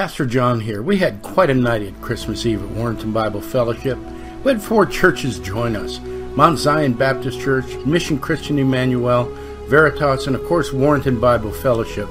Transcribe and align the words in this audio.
Pastor 0.00 0.24
John 0.24 0.60
here. 0.60 0.80
We 0.80 0.96
had 0.96 1.20
quite 1.20 1.50
a 1.50 1.54
night 1.54 1.82
at 1.82 2.00
Christmas 2.00 2.46
Eve 2.46 2.62
at 2.62 2.70
Warrenton 2.70 3.12
Bible 3.12 3.42
Fellowship. 3.42 3.98
We 4.42 4.52
had 4.52 4.62
four 4.62 4.86
churches 4.86 5.38
join 5.38 5.76
us 5.76 6.00
Mount 6.34 6.58
Zion 6.58 6.94
Baptist 6.94 7.38
Church, 7.38 7.76
Mission 7.84 8.18
Christian 8.18 8.58
Emmanuel, 8.58 9.26
Veritas, 9.66 10.26
and 10.26 10.34
of 10.34 10.42
course 10.46 10.72
Warrenton 10.72 11.20
Bible 11.20 11.52
Fellowship 11.52 12.08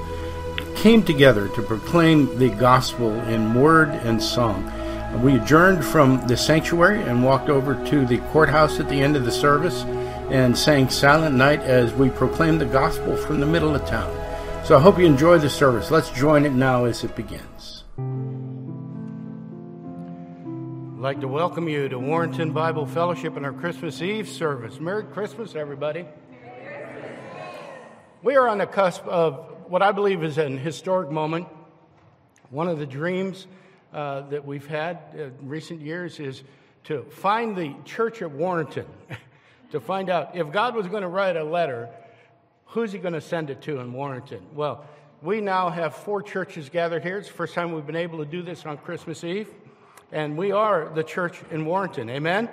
came 0.76 1.02
together 1.02 1.48
to 1.48 1.62
proclaim 1.62 2.38
the 2.38 2.50
gospel 2.50 3.10
in 3.22 3.54
word 3.54 3.88
and 3.88 4.22
song. 4.22 4.70
We 5.20 5.34
adjourned 5.34 5.84
from 5.84 6.24
the 6.28 6.36
sanctuary 6.36 7.02
and 7.02 7.24
walked 7.24 7.48
over 7.48 7.74
to 7.86 8.06
the 8.06 8.18
courthouse 8.30 8.78
at 8.78 8.88
the 8.88 9.00
end 9.00 9.16
of 9.16 9.24
the 9.24 9.32
service 9.32 9.82
and 10.30 10.56
sang 10.56 10.90
Silent 10.90 11.34
Night 11.34 11.62
as 11.62 11.92
we 11.92 12.08
proclaimed 12.10 12.60
the 12.60 12.66
gospel 12.66 13.16
from 13.16 13.40
the 13.40 13.46
middle 13.46 13.74
of 13.74 13.84
town. 13.84 14.16
So 14.64 14.76
I 14.76 14.80
hope 14.80 14.96
you 14.96 15.06
enjoy 15.06 15.38
the 15.38 15.50
service. 15.50 15.90
Let's 15.90 16.10
join 16.10 16.46
it 16.46 16.52
now 16.52 16.84
as 16.84 17.02
it 17.02 17.16
begins. 17.16 17.79
I'd 21.00 21.04
like 21.04 21.20
to 21.22 21.28
welcome 21.28 21.66
you 21.66 21.88
to 21.88 21.98
Warrenton 21.98 22.52
Bible 22.52 22.84
Fellowship 22.84 23.34
and 23.38 23.46
our 23.46 23.54
Christmas 23.54 24.02
Eve 24.02 24.28
service. 24.28 24.78
Merry 24.80 25.02
Christmas, 25.02 25.54
everybody. 25.54 26.04
We 28.22 28.36
are 28.36 28.46
on 28.46 28.58
the 28.58 28.66
cusp 28.66 29.06
of 29.06 29.46
what 29.66 29.80
I 29.80 29.92
believe 29.92 30.22
is 30.22 30.36
an 30.36 30.58
historic 30.58 31.10
moment. 31.10 31.48
One 32.50 32.68
of 32.68 32.78
the 32.78 32.84
dreams 32.84 33.46
uh, 33.94 34.28
that 34.28 34.44
we've 34.44 34.66
had 34.66 34.98
in 35.14 35.48
recent 35.48 35.80
years 35.80 36.20
is 36.20 36.42
to 36.84 37.04
find 37.04 37.56
the 37.56 37.74
church 37.86 38.20
at 38.20 38.30
Warrenton, 38.30 38.84
to 39.70 39.80
find 39.80 40.10
out 40.10 40.36
if 40.36 40.52
God 40.52 40.74
was 40.74 40.86
going 40.86 41.00
to 41.02 41.08
write 41.08 41.34
a 41.34 41.44
letter, 41.44 41.88
who's 42.66 42.92
he 42.92 42.98
going 42.98 43.14
to 43.14 43.22
send 43.22 43.48
it 43.48 43.62
to 43.62 43.80
in 43.80 43.94
Warrenton? 43.94 44.42
Well, 44.54 44.84
we 45.22 45.40
now 45.40 45.70
have 45.70 45.94
four 45.96 46.20
churches 46.20 46.68
gathered 46.68 47.02
here. 47.02 47.16
It's 47.16 47.28
the 47.28 47.34
first 47.34 47.54
time 47.54 47.72
we've 47.72 47.86
been 47.86 47.96
able 47.96 48.18
to 48.18 48.26
do 48.26 48.42
this 48.42 48.66
on 48.66 48.76
Christmas 48.76 49.24
Eve. 49.24 49.48
And 50.12 50.36
we 50.36 50.50
are 50.50 50.90
the 50.92 51.04
church 51.04 51.40
in 51.52 51.64
Warrenton. 51.64 52.10
Amen? 52.10 52.48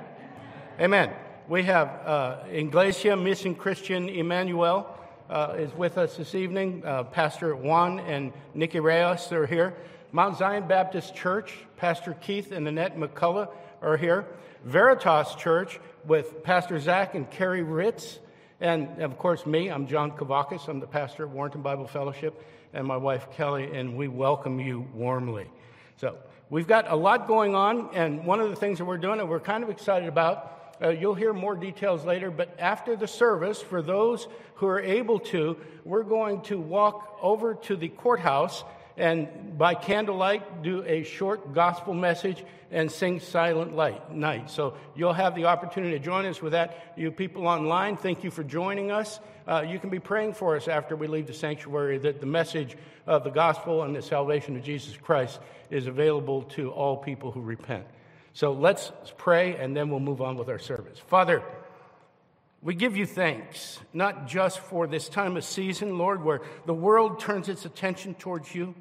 Amen. 0.80 1.12
We 1.48 1.64
have 1.64 1.88
uh, 2.06 2.44
Iglesia 2.52 3.18
Mission 3.18 3.56
Christian 3.56 4.09
Emmanuel 4.09 4.95
uh, 5.28 5.56
is 5.58 5.73
with 5.73 5.98
us 5.98 6.17
this 6.17 6.36
evening. 6.36 6.84
Uh, 6.86 7.06
Pastor 7.06 7.56
Juan 7.56 8.00
and 8.02 8.32
Nikki 8.54 8.80
Reyes 8.80 9.32
are 9.32 9.48
here. 9.48 9.73
Mount 10.12 10.38
Zion 10.38 10.67
Baptist 10.67 11.16
Church, 11.16 11.56
Pastor 11.78 12.14
Keith 12.22 12.52
and 12.52 12.67
Annette 12.67 12.95
McCullough 12.95 13.50
are 13.82 13.98
here. 13.98 14.28
Veritas 14.64 15.34
Church 15.34 15.80
with 16.06 16.44
Pastor 16.44 16.80
Zach 16.80 17.16
and 17.16 17.28
Carrie 17.32 17.64
Ritz. 17.64 18.20
And 18.62 19.02
of 19.02 19.17
course, 19.17 19.48
me, 19.48 19.70
I'm 19.70 19.88
John 19.88 20.12
Kavakis. 20.12 20.67
I'm 20.67 20.80
the 20.80 20.86
pastor 20.86 21.23
at 21.23 21.30
Warrenton 21.30 21.64
Bible 21.64 21.88
Fellowship, 21.88 22.39
and 22.73 22.86
my 22.86 22.98
wife 22.98 23.30
Kelly, 23.32 23.72
and 23.73 23.98
we 23.98 24.08
welcome 24.08 24.60
you 24.60 24.88
warmly. 24.94 25.48
So, 25.95 26.17
We've 26.50 26.67
got 26.67 26.90
a 26.90 26.95
lot 26.95 27.28
going 27.28 27.56
on, 27.56 27.90
and 27.94 28.26
one 28.26 28.40
of 28.40 28.50
the 28.50 28.56
things 28.56 28.78
that 28.78 28.86
we're 28.86 28.98
doing 28.98 29.20
and 29.20 29.28
we're 29.28 29.42
kind 29.42 29.66
of 29.66 29.70
excited 29.70 30.08
about, 30.08 30.78
uh, 30.81 30.89
you'll 30.89 31.14
hear 31.14 31.34
more 31.34 31.58
details 31.58 32.06
later, 32.06 32.31
but 32.31 32.56
after 32.58 32.95
the 32.95 33.06
service, 33.08 33.62
for 33.62 33.81
those 33.81 34.30
who 34.56 34.67
are 34.67 34.80
able 34.80 35.20
to, 35.20 35.58
we're 35.84 36.04
going 36.04 36.39
to 36.44 36.58
walk 36.58 37.20
over 37.22 37.56
to 37.56 37.76
the 37.76 37.89
courthouse 37.89 38.64
and 38.98 39.58
by 39.58 39.76
candlelight 39.76 40.64
do 40.64 40.84
a 40.84 41.03
short 41.03 41.53
gospel 41.53 41.94
message 41.94 42.44
and 42.72 42.92
sing 42.92 43.20
silent 43.20 43.76
light 43.76 44.12
night. 44.12 44.50
So 44.50 44.76
you'll 44.95 45.14
have 45.14 45.36
the 45.36 45.45
opportunity 45.45 45.98
to 45.98 46.04
join 46.04 46.26
us 46.26 46.42
with 46.42 46.52
that 46.52 46.94
you 46.98 47.12
people 47.12 47.48
online. 47.48 47.95
Thank 47.95 48.23
you 48.23 48.31
for 48.31 48.44
joining 48.44 48.92
us. 48.92 49.20
Uh, 49.48 49.64
you 49.66 49.80
can 49.80 49.89
be 49.89 50.00
praying 50.00 50.34
for 50.34 50.58
us 50.58 50.67
after 50.67 50.95
we 50.95 51.08
leave 51.08 51.28
the 51.28 51.34
sanctuary 51.34 51.98
that 52.00 52.20
the 52.20 52.26
message 52.26 52.76
of 53.06 53.23
the 53.23 53.30
gospel 53.30 53.84
and 53.84 53.95
the 53.95 54.02
salvation 54.02 54.58
of 54.58 54.64
jesus 54.64 54.98
christ 54.98 55.39
is 55.70 55.88
available 55.88 56.42
to 56.42 56.72
all 56.72 56.98
people 56.98 57.32
who 57.32 57.42
repent. 57.42 57.86
So 58.34 58.52
let's 58.52 58.92
pray 59.17 59.56
and 59.56 59.76
then 59.76 59.89
we'll 59.89 60.00
move 60.00 60.22
on 60.22 60.36
with 60.36 60.50
our 60.50 60.59
service. 60.59 61.00
Father 61.00 61.44
we 62.61 62.73
give 62.73 62.98
you 62.98 63.06
thanks, 63.06 63.80
not 63.93 64.27
just 64.27 64.60
for 64.60 64.88
this 64.88 65.10
time 65.10 65.38
of 65.38 65.43
season, 65.43 65.98
Lord, 65.98 66.23
where 66.23 66.42
the 66.66 66.73
world 66.73 67.20
turns 67.20 67.49
its 67.49 67.66
attention 67.66 68.16
towards 68.16 68.54
you. 68.54 68.73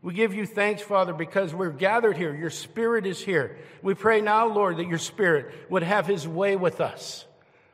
We 0.00 0.14
give 0.14 0.32
you 0.32 0.46
thanks, 0.46 0.80
Father, 0.80 1.12
because 1.12 1.52
we're 1.52 1.70
gathered 1.70 2.16
here. 2.16 2.34
Your 2.34 2.50
Spirit 2.50 3.04
is 3.04 3.20
here. 3.20 3.58
We 3.82 3.94
pray 3.94 4.20
now, 4.20 4.46
Lord, 4.46 4.76
that 4.76 4.86
your 4.86 4.98
Spirit 4.98 5.52
would 5.68 5.82
have 5.82 6.06
his 6.06 6.26
way 6.26 6.54
with 6.54 6.80
us. 6.80 7.24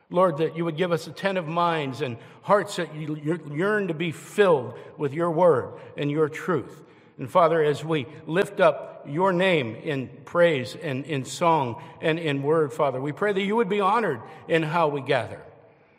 Lord, 0.09 0.37
that 0.37 0.55
you 0.55 0.65
would 0.65 0.77
give 0.77 0.91
us 0.91 1.07
attentive 1.07 1.47
minds 1.47 2.01
and 2.01 2.17
hearts 2.41 2.75
that 2.77 2.93
yearn 2.95 3.87
to 3.87 3.93
be 3.93 4.11
filled 4.11 4.77
with 4.97 5.13
your 5.13 5.31
word 5.31 5.73
and 5.97 6.09
your 6.09 6.29
truth. 6.29 6.83
And 7.17 7.29
Father, 7.29 7.63
as 7.63 7.83
we 7.83 8.07
lift 8.27 8.59
up 8.59 9.05
your 9.07 9.31
name 9.31 9.75
in 9.75 10.09
praise 10.25 10.75
and 10.75 11.05
in 11.05 11.25
song 11.25 11.81
and 12.01 12.19
in 12.19 12.43
word, 12.43 12.73
Father, 12.73 12.99
we 12.99 13.11
pray 13.11 13.33
that 13.33 13.41
you 13.41 13.55
would 13.55 13.69
be 13.69 13.79
honored 13.79 14.21
in 14.47 14.63
how 14.63 14.89
we 14.89 15.01
gather. 15.01 15.41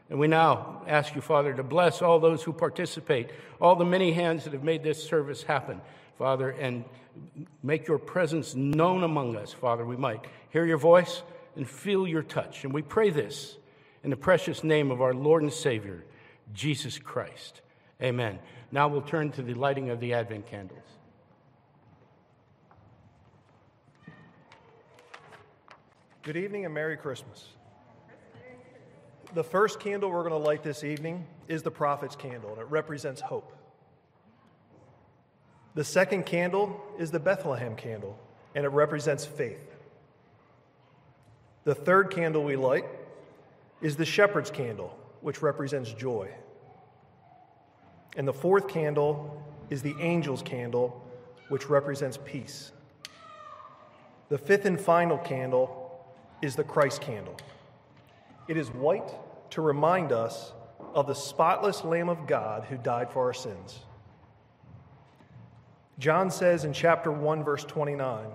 And 0.08 0.20
we 0.20 0.28
now 0.28 0.82
ask 0.86 1.14
you, 1.14 1.20
Father, 1.20 1.52
to 1.54 1.62
bless 1.62 2.00
all 2.00 2.20
those 2.20 2.42
who 2.42 2.52
participate, 2.52 3.30
all 3.60 3.74
the 3.74 3.84
many 3.84 4.12
hands 4.12 4.44
that 4.44 4.52
have 4.52 4.62
made 4.62 4.82
this 4.82 5.02
service 5.02 5.42
happen. 5.42 5.80
Father, 6.18 6.50
and 6.50 6.84
make 7.62 7.86
your 7.86 7.98
presence 7.98 8.54
known 8.54 9.02
among 9.02 9.36
us, 9.36 9.52
Father. 9.52 9.84
We 9.84 9.96
might 9.96 10.24
hear 10.50 10.64
your 10.64 10.78
voice 10.78 11.22
and 11.56 11.68
feel 11.68 12.06
your 12.06 12.22
touch. 12.22 12.64
And 12.64 12.72
we 12.72 12.82
pray 12.82 13.10
this 13.10 13.56
in 14.02 14.10
the 14.10 14.16
precious 14.16 14.64
name 14.64 14.90
of 14.90 15.02
our 15.02 15.14
Lord 15.14 15.42
and 15.42 15.52
Savior, 15.52 16.04
Jesus 16.54 16.98
Christ. 16.98 17.60
Amen. 18.02 18.38
Now 18.70 18.88
we'll 18.88 19.02
turn 19.02 19.30
to 19.32 19.42
the 19.42 19.54
lighting 19.54 19.90
of 19.90 20.00
the 20.00 20.14
Advent 20.14 20.46
candles. 20.46 20.80
Good 26.22 26.36
evening 26.36 26.64
and 26.64 26.74
Merry 26.74 26.96
Christmas. 26.96 27.46
The 29.34 29.44
first 29.44 29.80
candle 29.80 30.10
we're 30.10 30.28
going 30.28 30.40
to 30.40 30.48
light 30.48 30.62
this 30.62 30.82
evening 30.82 31.26
is 31.46 31.62
the 31.62 31.70
prophet's 31.70 32.16
candle, 32.16 32.50
and 32.50 32.60
it 32.60 32.70
represents 32.70 33.20
hope. 33.20 33.52
The 35.76 35.84
second 35.84 36.24
candle 36.24 36.82
is 36.98 37.10
the 37.10 37.20
Bethlehem 37.20 37.76
candle, 37.76 38.18
and 38.54 38.64
it 38.64 38.70
represents 38.70 39.26
faith. 39.26 39.76
The 41.64 41.74
third 41.74 42.10
candle 42.10 42.42
we 42.42 42.56
light 42.56 42.86
is 43.82 43.94
the 43.94 44.06
shepherd's 44.06 44.50
candle, 44.50 44.98
which 45.20 45.42
represents 45.42 45.92
joy. 45.92 46.30
And 48.16 48.26
the 48.26 48.32
fourth 48.32 48.68
candle 48.68 49.44
is 49.68 49.82
the 49.82 49.94
angel's 50.00 50.40
candle, 50.40 51.04
which 51.50 51.68
represents 51.68 52.18
peace. 52.24 52.72
The 54.30 54.38
fifth 54.38 54.64
and 54.64 54.80
final 54.80 55.18
candle 55.18 56.02
is 56.40 56.56
the 56.56 56.64
Christ 56.64 57.02
candle. 57.02 57.36
It 58.48 58.56
is 58.56 58.68
white 58.68 59.10
to 59.50 59.60
remind 59.60 60.10
us 60.10 60.52
of 60.94 61.06
the 61.06 61.14
spotless 61.14 61.84
Lamb 61.84 62.08
of 62.08 62.26
God 62.26 62.64
who 62.64 62.78
died 62.78 63.10
for 63.10 63.26
our 63.26 63.34
sins. 63.34 63.80
John 65.98 66.30
says 66.30 66.64
in 66.64 66.72
chapter 66.72 67.10
1, 67.10 67.42
verse 67.42 67.64
29 67.64 68.26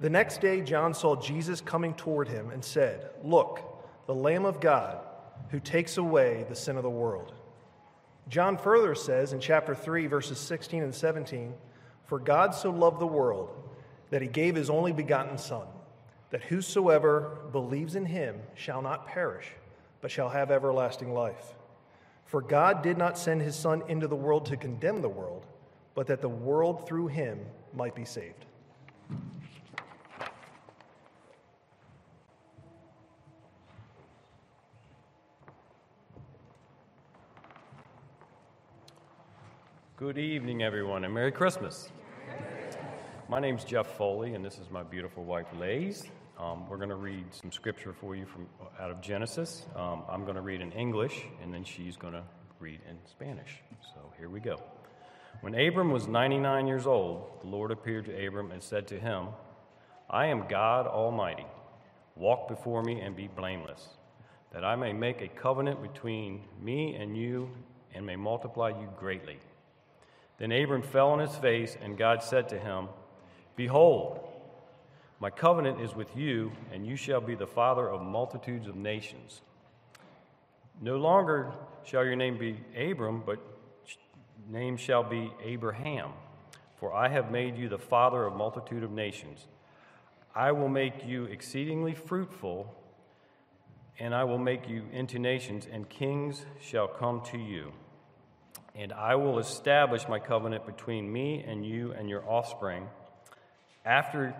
The 0.00 0.10
next 0.10 0.40
day, 0.40 0.62
John 0.62 0.94
saw 0.94 1.16
Jesus 1.16 1.60
coming 1.60 1.94
toward 1.94 2.28
him 2.28 2.50
and 2.50 2.64
said, 2.64 3.10
Look, 3.22 3.60
the 4.06 4.14
Lamb 4.14 4.46
of 4.46 4.60
God 4.60 4.98
who 5.50 5.60
takes 5.60 5.96
away 5.98 6.46
the 6.48 6.56
sin 6.56 6.76
of 6.76 6.82
the 6.82 6.90
world. 6.90 7.32
John 8.28 8.58
further 8.58 8.94
says 8.94 9.32
in 9.32 9.40
chapter 9.40 9.74
3, 9.74 10.06
verses 10.06 10.38
16 10.38 10.82
and 10.82 10.94
17 10.94 11.54
For 12.04 12.18
God 12.18 12.54
so 12.54 12.70
loved 12.70 13.00
the 13.00 13.06
world 13.06 13.50
that 14.10 14.22
he 14.22 14.28
gave 14.28 14.54
his 14.54 14.70
only 14.70 14.92
begotten 14.92 15.38
Son, 15.38 15.66
that 16.30 16.42
whosoever 16.42 17.38
believes 17.52 17.94
in 17.94 18.06
him 18.06 18.36
shall 18.54 18.82
not 18.82 19.06
perish, 19.06 19.48
but 20.00 20.10
shall 20.10 20.28
have 20.30 20.50
everlasting 20.50 21.12
life. 21.12 21.54
For 22.24 22.42
God 22.42 22.82
did 22.82 22.98
not 22.98 23.18
send 23.18 23.42
his 23.42 23.56
Son 23.56 23.82
into 23.88 24.06
the 24.08 24.16
world 24.16 24.46
to 24.46 24.56
condemn 24.56 25.00
the 25.00 25.08
world 25.08 25.46
but 25.98 26.06
that 26.06 26.20
the 26.20 26.28
world 26.28 26.86
through 26.86 27.08
him 27.08 27.40
might 27.74 27.92
be 27.92 28.04
saved. 28.04 28.44
Good 39.96 40.18
evening, 40.18 40.62
everyone, 40.62 41.02
and 41.04 41.12
Merry 41.12 41.32
Christmas. 41.32 41.90
My 43.28 43.40
name's 43.40 43.64
Jeff 43.64 43.88
Foley, 43.96 44.34
and 44.34 44.44
this 44.44 44.58
is 44.58 44.70
my 44.70 44.84
beautiful 44.84 45.24
wife, 45.24 45.46
Lays. 45.58 46.04
Um, 46.38 46.68
we're 46.68 46.76
going 46.76 46.90
to 46.90 46.94
read 46.94 47.24
some 47.34 47.50
scripture 47.50 47.92
for 47.92 48.14
you 48.14 48.24
from 48.24 48.46
out 48.78 48.92
of 48.92 49.00
Genesis. 49.00 49.66
Um, 49.74 50.04
I'm 50.08 50.22
going 50.22 50.36
to 50.36 50.42
read 50.42 50.60
in 50.60 50.70
English, 50.70 51.24
and 51.42 51.52
then 51.52 51.64
she's 51.64 51.96
going 51.96 52.12
to 52.12 52.22
read 52.60 52.78
in 52.88 52.98
Spanish. 53.10 53.64
So 53.92 54.12
here 54.16 54.28
we 54.28 54.38
go. 54.38 54.60
When 55.40 55.54
Abram 55.54 55.92
was 55.92 56.08
99 56.08 56.66
years 56.66 56.86
old, 56.86 57.30
the 57.42 57.48
Lord 57.48 57.70
appeared 57.70 58.06
to 58.06 58.26
Abram 58.26 58.50
and 58.50 58.60
said 58.60 58.88
to 58.88 58.98
him, 58.98 59.28
I 60.10 60.26
am 60.26 60.48
God 60.48 60.86
Almighty. 60.88 61.46
Walk 62.16 62.48
before 62.48 62.82
me 62.82 63.00
and 63.00 63.14
be 63.14 63.28
blameless, 63.28 63.86
that 64.52 64.64
I 64.64 64.74
may 64.74 64.92
make 64.92 65.22
a 65.22 65.28
covenant 65.28 65.80
between 65.80 66.42
me 66.60 66.96
and 66.96 67.16
you 67.16 67.50
and 67.94 68.04
may 68.04 68.16
multiply 68.16 68.70
you 68.70 68.88
greatly. 68.98 69.38
Then 70.38 70.50
Abram 70.50 70.82
fell 70.82 71.10
on 71.10 71.20
his 71.20 71.36
face, 71.36 71.76
and 71.80 71.96
God 71.96 72.22
said 72.22 72.48
to 72.48 72.58
him, 72.58 72.88
Behold, 73.54 74.18
my 75.20 75.30
covenant 75.30 75.80
is 75.80 75.94
with 75.94 76.16
you, 76.16 76.50
and 76.72 76.84
you 76.84 76.96
shall 76.96 77.20
be 77.20 77.36
the 77.36 77.46
father 77.46 77.88
of 77.88 78.02
multitudes 78.02 78.66
of 78.66 78.74
nations. 78.74 79.40
No 80.80 80.96
longer 80.96 81.52
shall 81.84 82.04
your 82.04 82.16
name 82.16 82.38
be 82.38 82.58
Abram, 82.76 83.22
but 83.24 83.38
name 84.48 84.76
shall 84.76 85.02
be 85.02 85.30
Abraham, 85.44 86.10
for 86.76 86.92
I 86.94 87.08
have 87.08 87.30
made 87.30 87.56
you 87.56 87.68
the 87.68 87.78
father 87.78 88.24
of 88.24 88.34
multitude 88.34 88.82
of 88.82 88.90
nations. 88.90 89.46
I 90.34 90.52
will 90.52 90.68
make 90.68 91.04
you 91.04 91.24
exceedingly 91.24 91.94
fruitful, 91.94 92.74
and 93.98 94.14
I 94.14 94.24
will 94.24 94.38
make 94.38 94.68
you 94.68 94.84
into 94.92 95.18
nations, 95.18 95.66
and 95.70 95.88
kings 95.88 96.44
shall 96.60 96.88
come 96.88 97.22
to 97.26 97.38
you. 97.38 97.72
And 98.74 98.92
I 98.92 99.16
will 99.16 99.38
establish 99.38 100.06
my 100.08 100.20
covenant 100.20 100.64
between 100.64 101.12
me 101.12 101.44
and 101.46 101.66
you 101.66 101.92
and 101.92 102.08
your 102.08 102.24
offspring 102.28 102.86
after 103.84 104.34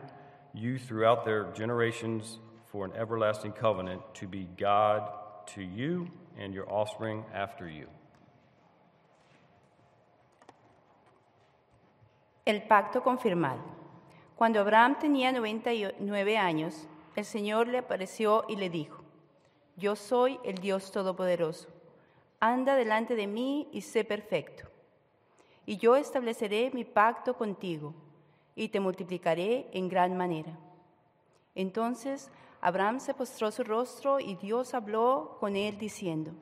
you 0.55 0.79
throughout 0.79 1.25
their 1.25 1.51
generations 1.53 2.39
for 2.71 2.85
an 2.85 2.93
everlasting 2.97 3.53
covenant 3.53 4.03
to 4.15 4.29
be 4.29 4.49
God 4.57 5.11
to 5.55 5.63
you 5.63 6.09
and 6.39 6.55
your 6.55 6.71
offspring 6.71 7.25
after 7.35 7.69
you. 7.69 7.87
El 12.49 12.63
pacto 12.63 13.03
confirmado. 13.03 13.61
Cuando 14.35 14.61
Abraham 14.61 14.99
tenía 14.99 15.33
99 15.33 16.39
años, 16.39 16.89
el 17.15 17.27
Señor 17.27 17.69
le 17.69 17.77
apareció 17.77 18.47
y 18.49 18.57
le 18.57 18.71
dijo, 18.71 19.03
Yo 19.77 19.95
soy 19.95 20.41
el 20.45 20.55
Dios 20.55 20.91
Todopoderoso. 20.91 21.69
Anda 22.41 22.75
delante 22.75 23.17
de 23.17 23.27
mí 23.27 23.69
y 23.71 23.83
sé 23.83 24.03
perfecto. 24.03 24.67
Y 25.67 25.77
yo 25.77 25.95
estableceré 25.95 26.71
mi 26.73 26.85
pacto 26.87 27.35
contigo 27.35 27.93
y 28.57 28.71
te 28.71 28.81
multiplicaré 28.81 29.69
en 29.75 29.91
gran 29.91 30.17
manera. 30.17 30.59
Entonces 31.55 32.31
Abraham 32.63 32.99
se 33.01 33.13
postró 33.13 33.51
su 33.51 33.63
rostro 33.63 34.21
y 34.21 34.37
Dios 34.37 34.73
habló 34.73 35.37
con 35.39 35.55
él 35.55 35.77
diciendo, 35.77 36.33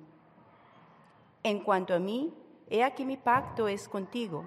En 1.43 1.59
cuanto 1.59 1.95
a 1.95 1.99
mí, 1.99 2.33
he 2.71 2.85
aquí 2.85 3.05
mi 3.05 3.17
pacto 3.17 3.67
es 3.67 3.89
contigo, 3.89 4.45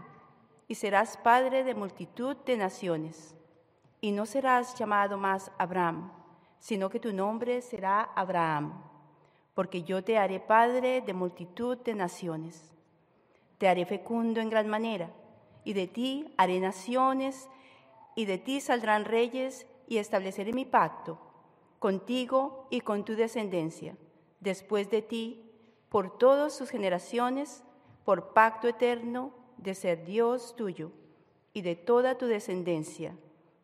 y 0.69 0.75
serás 0.75 1.17
padre 1.17 1.63
de 1.63 1.73
multitud 1.73 2.37
de 2.45 2.55
naciones, 2.55 3.35
y 4.01 4.11
no 4.11 4.27
serás 4.27 4.75
llamado 4.75 5.17
más 5.17 5.51
Abraham, 5.57 6.11
sino 6.59 6.91
que 6.91 6.99
tu 6.99 7.11
nombre 7.11 7.61
será 7.61 8.03
Abraham, 8.15 8.83
porque 9.55 9.81
yo 9.81 10.03
te 10.03 10.19
haré 10.19 10.39
padre 10.39 11.01
de 11.01 11.13
multitud 11.13 11.75
de 11.79 11.95
naciones. 11.95 12.71
Te 13.57 13.67
haré 13.67 13.87
fecundo 13.87 14.41
en 14.41 14.51
gran 14.51 14.67
manera, 14.67 15.09
y 15.63 15.73
de 15.73 15.87
ti 15.87 16.35
haré 16.37 16.59
naciones, 16.59 17.49
y 18.15 18.25
de 18.25 18.37
ti 18.37 18.61
saldrán 18.61 19.05
reyes, 19.05 19.65
y 19.87 19.97
estableceré 19.97 20.53
mi 20.53 20.65
pacto 20.65 21.17
contigo 21.79 22.67
y 22.69 22.81
con 22.81 23.05
tu 23.05 23.15
descendencia, 23.15 23.97
después 24.39 24.91
de 24.91 25.01
ti, 25.01 25.49
por 25.89 26.15
todas 26.19 26.53
sus 26.53 26.69
generaciones, 26.69 27.63
por 28.05 28.33
pacto 28.33 28.67
eterno 28.67 29.38
de 29.63 29.75
ser 29.75 30.05
Dios 30.05 30.55
tuyo 30.55 30.91
y 31.53 31.61
de 31.61 31.75
toda 31.75 32.17
tu 32.17 32.25
descendencia, 32.25 33.15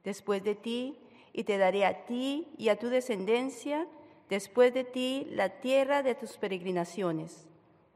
después 0.04 0.44
de 0.44 0.56
ti, 0.56 1.00
y 1.34 1.44
te 1.44 1.58
daré 1.58 1.86
a 1.86 2.06
ti 2.06 2.48
y 2.58 2.70
a 2.70 2.80
tu 2.80 2.88
descendencia, 2.88 3.88
después 4.30 4.74
de 4.74 4.84
ti, 4.84 5.28
la 5.32 5.60
tierra 5.60 6.02
de 6.02 6.16
tus 6.16 6.38
peregrinaciones, 6.38 7.46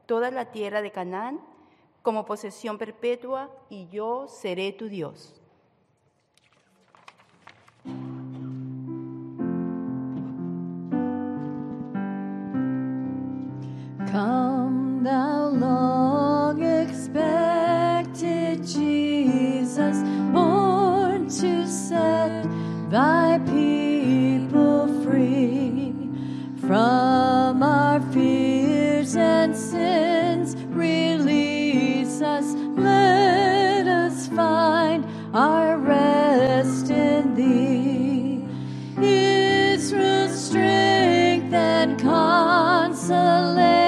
toda 0.06 0.30
la 0.30 0.52
tierra 0.52 0.82
de 0.82 0.90
Canaán, 0.90 1.40
como 2.02 2.26
posesión 2.26 2.78
perpetua, 2.78 3.50
y 3.68 3.88
yo 3.88 4.28
seré 4.28 4.72
tu 4.72 4.88
Dios. 4.88 5.39
Thy 22.90 23.38
people 23.46 24.88
free 25.04 25.94
from 26.60 27.62
our 27.62 28.00
fears 28.12 29.16
and 29.16 29.56
sins. 29.56 30.56
Release 30.70 32.22
us, 32.22 32.46
let 32.76 33.86
us 33.88 34.28
find 34.28 35.06
our 35.34 35.78
rest 35.78 36.90
in 36.90 37.34
thee. 37.36 38.44
Israel's 39.00 40.38
strength 40.46 41.54
and 41.54 41.98
consolation, 42.00 43.79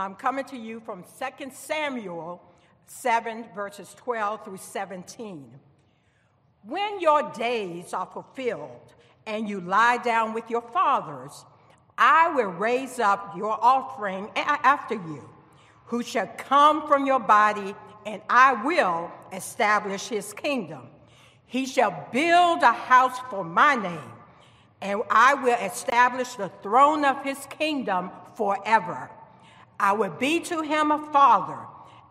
I'm 0.00 0.14
coming 0.14 0.46
to 0.46 0.56
you 0.56 0.80
from 0.80 1.04
2 1.04 1.50
Samuel 1.52 2.42
7, 2.86 3.44
verses 3.54 3.94
12 3.98 4.44
through 4.46 4.56
17. 4.56 5.60
When 6.64 7.00
your 7.00 7.30
days 7.32 7.92
are 7.92 8.06
fulfilled 8.06 8.94
and 9.26 9.46
you 9.46 9.60
lie 9.60 9.98
down 9.98 10.32
with 10.32 10.48
your 10.48 10.62
fathers, 10.62 11.44
I 11.98 12.32
will 12.34 12.46
raise 12.46 12.98
up 12.98 13.36
your 13.36 13.62
offspring 13.62 14.30
a- 14.36 14.66
after 14.66 14.94
you, 14.94 15.28
who 15.84 16.02
shall 16.02 16.28
come 16.38 16.88
from 16.88 17.04
your 17.04 17.20
body, 17.20 17.74
and 18.06 18.22
I 18.30 18.54
will 18.54 19.12
establish 19.32 20.08
his 20.08 20.32
kingdom. 20.32 20.88
He 21.44 21.66
shall 21.66 22.08
build 22.10 22.62
a 22.62 22.72
house 22.72 23.18
for 23.28 23.44
my 23.44 23.74
name, 23.74 24.12
and 24.80 25.02
I 25.10 25.34
will 25.34 25.58
establish 25.58 26.36
the 26.36 26.48
throne 26.62 27.04
of 27.04 27.22
his 27.22 27.44
kingdom 27.50 28.10
forever. 28.34 29.10
I 29.80 29.92
will 29.92 30.10
be 30.10 30.40
to 30.40 30.60
him 30.60 30.90
a 30.90 30.98
father, 31.10 31.58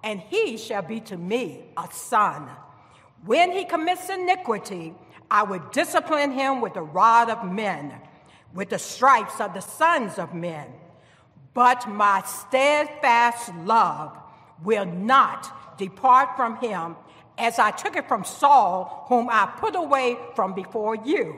and 0.03 0.19
he 0.19 0.57
shall 0.57 0.81
be 0.81 0.99
to 1.01 1.15
me 1.17 1.65
a 1.77 1.87
son. 1.91 2.49
When 3.23 3.51
he 3.51 3.63
commits 3.63 4.09
iniquity, 4.09 4.95
I 5.29 5.43
will 5.43 5.61
discipline 5.71 6.31
him 6.31 6.61
with 6.61 6.73
the 6.73 6.81
rod 6.81 7.29
of 7.29 7.45
men, 7.45 7.93
with 8.55 8.69
the 8.69 8.79
stripes 8.79 9.39
of 9.39 9.53
the 9.53 9.61
sons 9.61 10.17
of 10.17 10.33
men. 10.33 10.65
But 11.53 11.87
my 11.87 12.23
steadfast 12.25 13.53
love 13.57 14.17
will 14.63 14.85
not 14.85 15.77
depart 15.77 16.35
from 16.35 16.57
him, 16.57 16.95
as 17.37 17.59
I 17.59 17.69
took 17.69 17.95
it 17.95 18.07
from 18.07 18.23
Saul, 18.23 19.05
whom 19.09 19.29
I 19.29 19.45
put 19.45 19.75
away 19.75 20.17
from 20.35 20.53
before 20.53 20.95
you. 20.95 21.35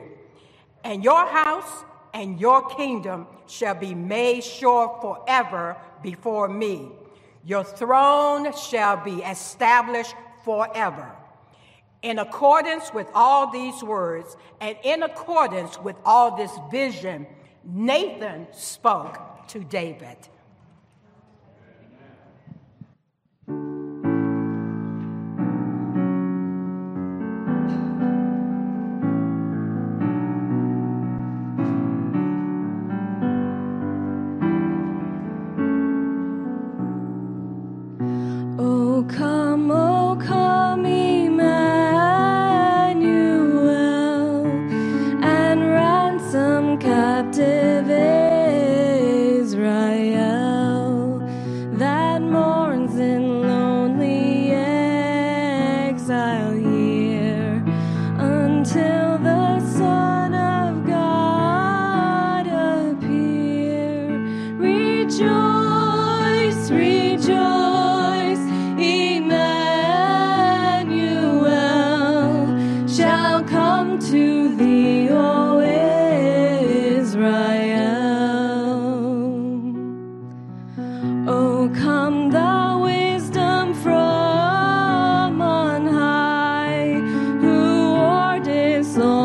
And 0.82 1.04
your 1.04 1.26
house 1.26 1.84
and 2.14 2.40
your 2.40 2.68
kingdom 2.70 3.26
shall 3.46 3.74
be 3.74 3.94
made 3.94 4.44
sure 4.44 4.98
forever 5.00 5.76
before 6.02 6.48
me. 6.48 6.88
Your 7.44 7.64
throne 7.64 8.54
shall 8.56 9.02
be 9.02 9.22
established 9.22 10.14
forever. 10.44 11.10
In 12.02 12.18
accordance 12.18 12.92
with 12.92 13.08
all 13.14 13.50
these 13.50 13.82
words 13.82 14.36
and 14.60 14.76
in 14.82 15.02
accordance 15.02 15.78
with 15.78 15.96
all 16.04 16.36
this 16.36 16.52
vision, 16.70 17.26
Nathan 17.64 18.48
spoke 18.52 19.46
to 19.48 19.60
David. 19.60 20.16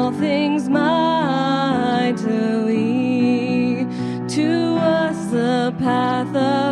All 0.08 0.14
things 0.14 0.70
mightily. 0.70 2.16
To 4.36 4.78
us 4.80 5.18
the 5.32 5.74
path 5.80 6.34
of 6.36 6.67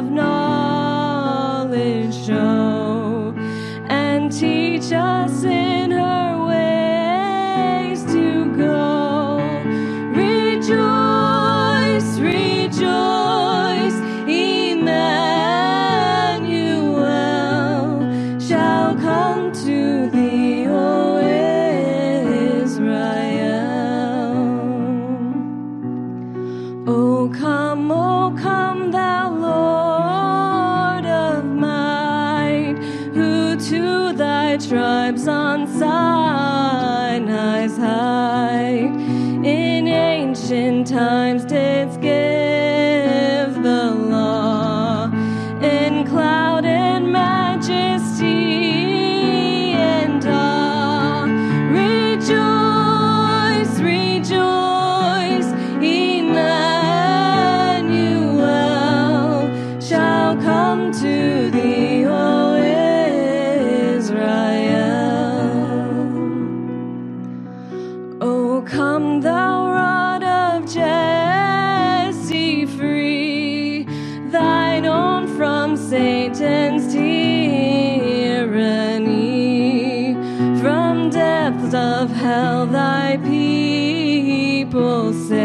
people 84.75 85.13
save 85.13 85.44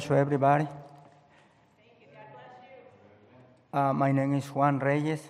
bless 0.00 0.08
you, 0.08 0.16
everybody. 0.16 0.66
Uh, 3.70 3.92
my 3.92 4.10
name 4.10 4.34
is 4.34 4.46
Juan 4.46 4.78
Reyes. 4.78 5.20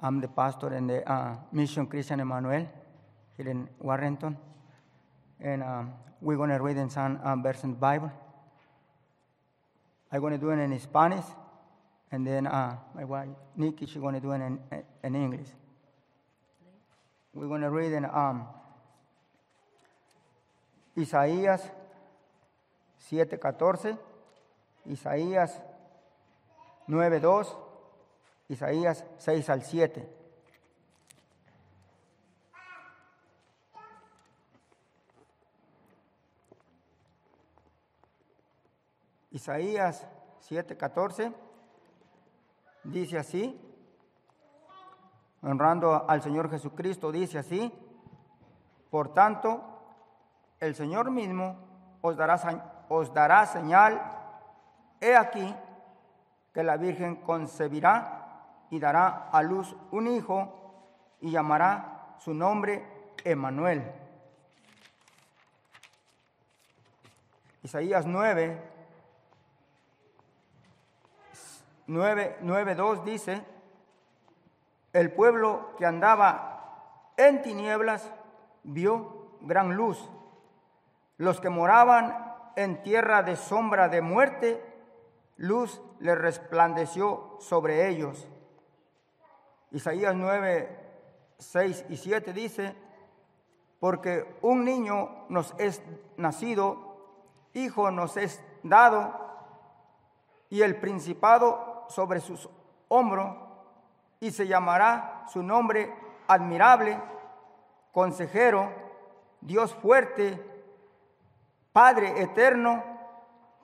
I'm 0.00 0.20
the 0.20 0.28
pastor 0.28 0.72
in 0.74 0.86
the 0.86 1.02
uh, 1.10 1.34
Mission 1.50 1.88
Christian 1.88 2.20
Emmanuel 2.20 2.68
here 3.36 3.48
in 3.48 3.68
Warrenton. 3.80 4.36
And 5.40 5.64
um, 5.64 5.92
we're 6.20 6.36
going 6.36 6.50
to 6.50 6.62
read 6.62 6.76
in 6.76 6.88
some 6.88 7.18
uh, 7.20 7.34
verse 7.34 7.64
in 7.64 7.70
the 7.70 7.76
Bible. 7.76 8.12
I'm 10.12 10.20
going 10.20 10.34
to 10.34 10.38
do 10.38 10.50
it 10.50 10.58
in 10.60 10.78
Spanish, 10.78 11.24
and 12.12 12.24
then 12.24 12.46
uh, 12.46 12.76
my 12.94 13.04
wife, 13.04 13.28
Nikki, 13.56 13.86
she's 13.86 13.96
going 14.00 14.14
to 14.14 14.20
do 14.20 14.30
it 14.30 14.36
in, 14.36 14.60
in 15.02 15.16
English. 15.16 15.48
We're 17.34 17.48
going 17.48 17.62
to 17.62 17.70
read 17.70 17.92
in 17.92 18.04
um, 18.04 18.46
Isaías 20.96 21.68
7:14, 22.98 23.98
Isaías 24.86 25.62
9:2, 26.86 27.56
Isaías 28.48 29.04
6 29.18 29.50
al 29.50 29.62
7. 29.62 30.18
Isaías 39.30 40.06
7:14 40.48 41.32
dice 42.84 43.18
así, 43.18 43.60
honrando 45.42 46.08
al 46.08 46.22
Señor 46.22 46.50
Jesucristo, 46.50 47.12
dice 47.12 47.38
así, 47.38 47.72
por 48.90 49.12
tanto, 49.12 49.62
el 50.60 50.74
Señor 50.74 51.10
mismo 51.10 51.56
os 52.00 52.16
dará, 52.16 52.36
os 52.88 53.12
dará 53.12 53.46
señal, 53.46 54.00
he 55.00 55.16
aquí 55.16 55.54
que 56.52 56.62
la 56.62 56.76
Virgen 56.76 57.16
concebirá 57.16 58.66
y 58.70 58.78
dará 58.78 59.28
a 59.30 59.42
luz 59.42 59.76
un 59.90 60.08
hijo 60.08 61.16
y 61.20 61.30
llamará 61.30 62.16
su 62.18 62.34
nombre 62.34 62.84
Emanuel. 63.24 63.92
Isaías 67.62 68.06
9, 68.06 68.62
9, 71.86 72.38
9.2 72.42 73.04
dice, 73.04 73.42
el 74.92 75.12
pueblo 75.12 75.74
que 75.76 75.86
andaba 75.86 77.12
en 77.16 77.42
tinieblas 77.42 78.10
vio 78.62 79.38
gran 79.40 79.74
luz. 79.74 80.08
Los 81.16 81.40
que 81.40 81.50
moraban 81.50 82.27
en 82.58 82.82
tierra 82.82 83.22
de 83.22 83.36
sombra 83.36 83.88
de 83.88 84.02
muerte, 84.02 84.60
luz 85.36 85.80
le 86.00 86.16
resplandeció 86.16 87.36
sobre 87.38 87.88
ellos. 87.88 88.26
Isaías 89.70 90.16
9, 90.16 90.68
6 91.38 91.84
y 91.88 91.96
7 91.96 92.32
dice, 92.32 92.74
porque 93.78 94.38
un 94.42 94.64
niño 94.64 95.26
nos 95.28 95.54
es 95.58 95.80
nacido, 96.16 96.96
hijo 97.54 97.92
nos 97.92 98.16
es 98.16 98.42
dado, 98.64 99.14
y 100.50 100.62
el 100.62 100.80
principado 100.80 101.86
sobre 101.88 102.18
sus 102.18 102.50
hombros, 102.88 103.36
y 104.18 104.32
se 104.32 104.48
llamará 104.48 105.26
su 105.28 105.44
nombre 105.44 105.94
admirable, 106.26 107.00
consejero, 107.92 108.72
Dios 109.42 109.72
fuerte, 109.74 110.57
Padre 111.78 112.20
eterno, 112.20 112.82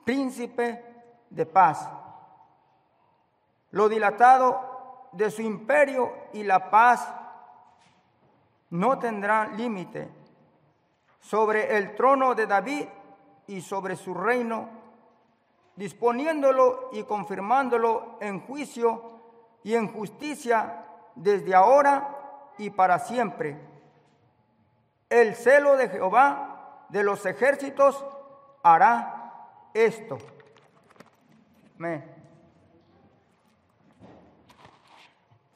príncipe 0.05 0.85
de 1.29 1.45
paz. 1.45 1.85
Lo 3.71 3.89
dilatado 3.89 5.09
de 5.11 5.29
su 5.29 5.41
imperio 5.41 6.13
y 6.31 6.43
la 6.43 6.69
paz 6.69 7.13
no 8.69 8.97
tendrán 8.99 9.57
límite 9.57 10.07
sobre 11.19 11.75
el 11.75 11.93
trono 11.93 12.33
de 12.35 12.47
David 12.47 12.85
y 13.47 13.59
sobre 13.59 13.97
su 13.97 14.13
reino, 14.13 14.69
disponiéndolo 15.75 16.91
y 16.93 17.03
confirmándolo 17.03 18.17
en 18.21 18.39
juicio 18.47 19.11
y 19.61 19.75
en 19.75 19.91
justicia 19.91 20.85
desde 21.15 21.53
ahora 21.53 22.17
y 22.59 22.69
para 22.69 22.97
siempre. 22.97 23.59
El 25.09 25.35
celo 25.35 25.75
de 25.75 25.89
Jehová 25.89 26.54
de 26.89 27.03
los 27.03 27.23
ejércitos 27.25 27.95
hará 28.63 29.31
esto. 29.73 30.17
Amén. 31.79 32.01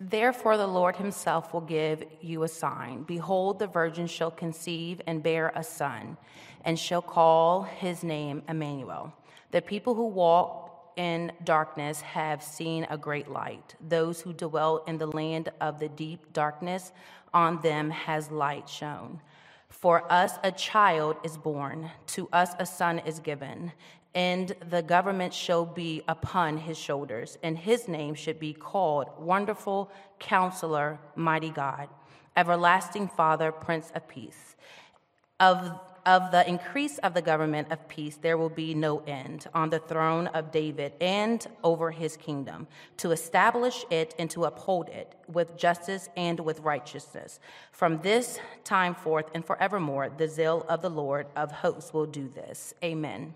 Therefore, 0.02 0.56
the 0.56 0.68
Lord 0.68 0.96
himself 0.96 1.54
will 1.54 1.62
give 1.62 2.06
you 2.22 2.44
a 2.44 2.48
sign. 2.48 3.04
Behold, 3.04 3.60
the 3.60 3.68
virgin 3.68 4.08
shall 4.08 4.32
conceive 4.32 5.02
and 5.06 5.22
bear 5.22 5.52
a 5.56 5.64
son, 5.64 6.16
and 6.64 6.80
shall 6.80 7.02
call 7.02 7.64
his 7.64 8.02
name 8.02 8.44
Emmanuel. 8.48 9.14
The 9.52 9.62
people 9.62 9.96
who 9.96 10.08
walk 10.08 10.94
in 10.96 11.34
darkness 11.44 12.02
have 12.02 12.42
seen 12.42 12.88
a 12.90 12.98
great 12.98 13.30
light. 13.30 13.76
Those 13.86 14.22
who 14.22 14.32
dwell 14.32 14.84
in 14.88 14.98
the 14.98 15.08
land 15.08 15.50
of 15.60 15.80
the 15.80 15.90
deep 15.90 16.32
darkness, 16.32 16.94
on 17.34 17.62
them 17.62 17.90
has 17.90 18.32
light 18.32 18.70
shone. 18.70 19.20
For 19.70 20.12
us 20.12 20.34
a 20.44 20.52
child 20.52 21.18
is 21.24 21.38
born, 21.38 21.90
to 22.08 22.28
us 22.34 22.52
a 22.60 22.66
son 22.66 23.00
is 23.00 23.20
given, 23.20 23.72
and 24.16 24.56
the 24.70 24.82
government 24.82 25.34
shall 25.34 25.66
be 25.66 26.02
upon 26.08 26.58
his 26.58 26.78
shoulders, 26.78 27.38
and 27.44 27.58
his 27.58 27.88
name 27.88 28.16
should 28.16 28.40
be 28.40 28.54
called 28.54 29.08
Wonderful 29.18 29.92
Counselor, 30.20 31.00
Mighty 31.16 31.52
God, 31.52 31.88
Everlasting 32.36 33.08
Father, 33.08 33.52
Prince 33.52 33.92
of 33.94 34.08
Peace. 34.08 34.56
Of, 35.40 35.80
of 36.10 36.32
the 36.32 36.50
increase 36.50 36.98
of 37.00 37.14
the 37.14 37.22
government 37.22 37.72
of 37.72 37.88
peace, 37.88 38.18
there 38.18 38.36
will 38.36 38.50
be 38.50 38.74
no 38.74 38.98
end 39.06 39.46
on 39.54 39.70
the 39.70 39.78
throne 39.78 40.26
of 40.28 40.52
David 40.52 40.92
and 41.00 41.46
over 41.64 41.92
his 41.92 42.18
kingdom, 42.18 42.66
to 42.98 43.12
establish 43.12 43.86
it 43.92 44.16
and 44.18 44.28
to 44.32 44.46
uphold 44.46 44.90
it 44.90 45.14
with 45.32 45.56
justice 45.56 46.10
and 46.18 46.40
with 46.40 46.62
righteousness. 46.62 47.40
From 47.72 48.02
this 48.02 48.40
time 48.64 48.96
forth 48.96 49.28
and 49.36 49.46
forevermore, 49.46 50.10
the 50.10 50.28
zeal 50.28 50.66
of 50.68 50.82
the 50.82 50.90
Lord 50.90 51.28
of 51.36 51.52
hosts 51.52 51.94
will 51.94 52.08
do 52.08 52.28
this. 52.28 52.74
Amen. 52.84 53.36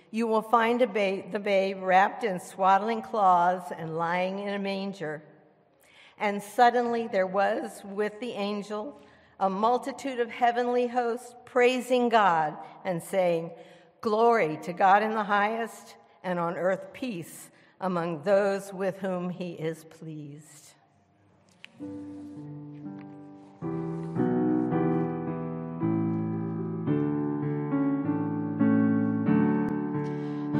You 0.11 0.27
will 0.27 0.41
find 0.41 0.81
the 0.81 0.87
babe 0.87 1.81
wrapped 1.81 2.25
in 2.25 2.39
swaddling 2.39 3.01
cloths 3.01 3.71
and 3.75 3.97
lying 3.97 4.39
in 4.39 4.53
a 4.53 4.59
manger. 4.59 5.23
And 6.19 6.43
suddenly 6.43 7.07
there 7.07 7.25
was 7.25 7.81
with 7.85 8.19
the 8.19 8.33
angel 8.33 9.01
a 9.39 9.49
multitude 9.49 10.19
of 10.19 10.29
heavenly 10.29 10.85
hosts 10.85 11.33
praising 11.45 12.09
God 12.09 12.55
and 12.85 13.01
saying, 13.01 13.51
Glory 14.01 14.59
to 14.63 14.73
God 14.73 15.01
in 15.01 15.11
the 15.11 15.23
highest, 15.23 15.95
and 16.23 16.37
on 16.37 16.57
earth 16.57 16.93
peace 16.93 17.49
among 17.79 18.21
those 18.21 18.71
with 18.71 18.97
whom 18.99 19.29
he 19.29 19.53
is 19.53 19.83
pleased. 19.85 20.73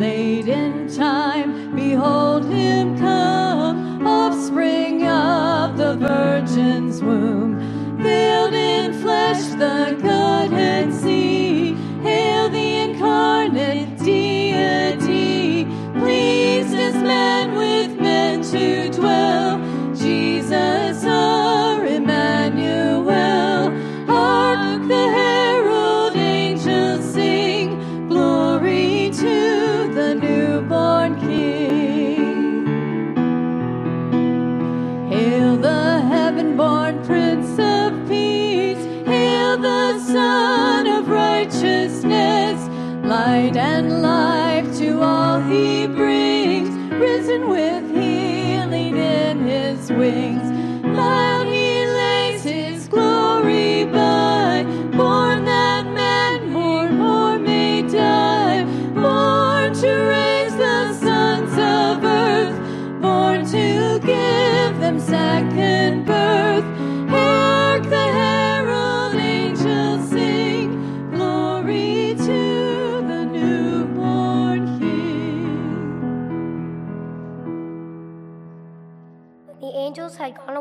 late 0.00 0.48
in 0.48 0.88
time, 0.88 1.76
behold 1.76 2.46
him 2.46 2.98
come, 2.98 4.06
offspring 4.06 5.06
of 5.06 5.76
the 5.76 5.96
Virgin's 5.96 7.02
womb, 7.02 7.60
veiled 7.98 8.54
in 8.54 8.94
flesh 9.02 9.44
the 9.60 9.99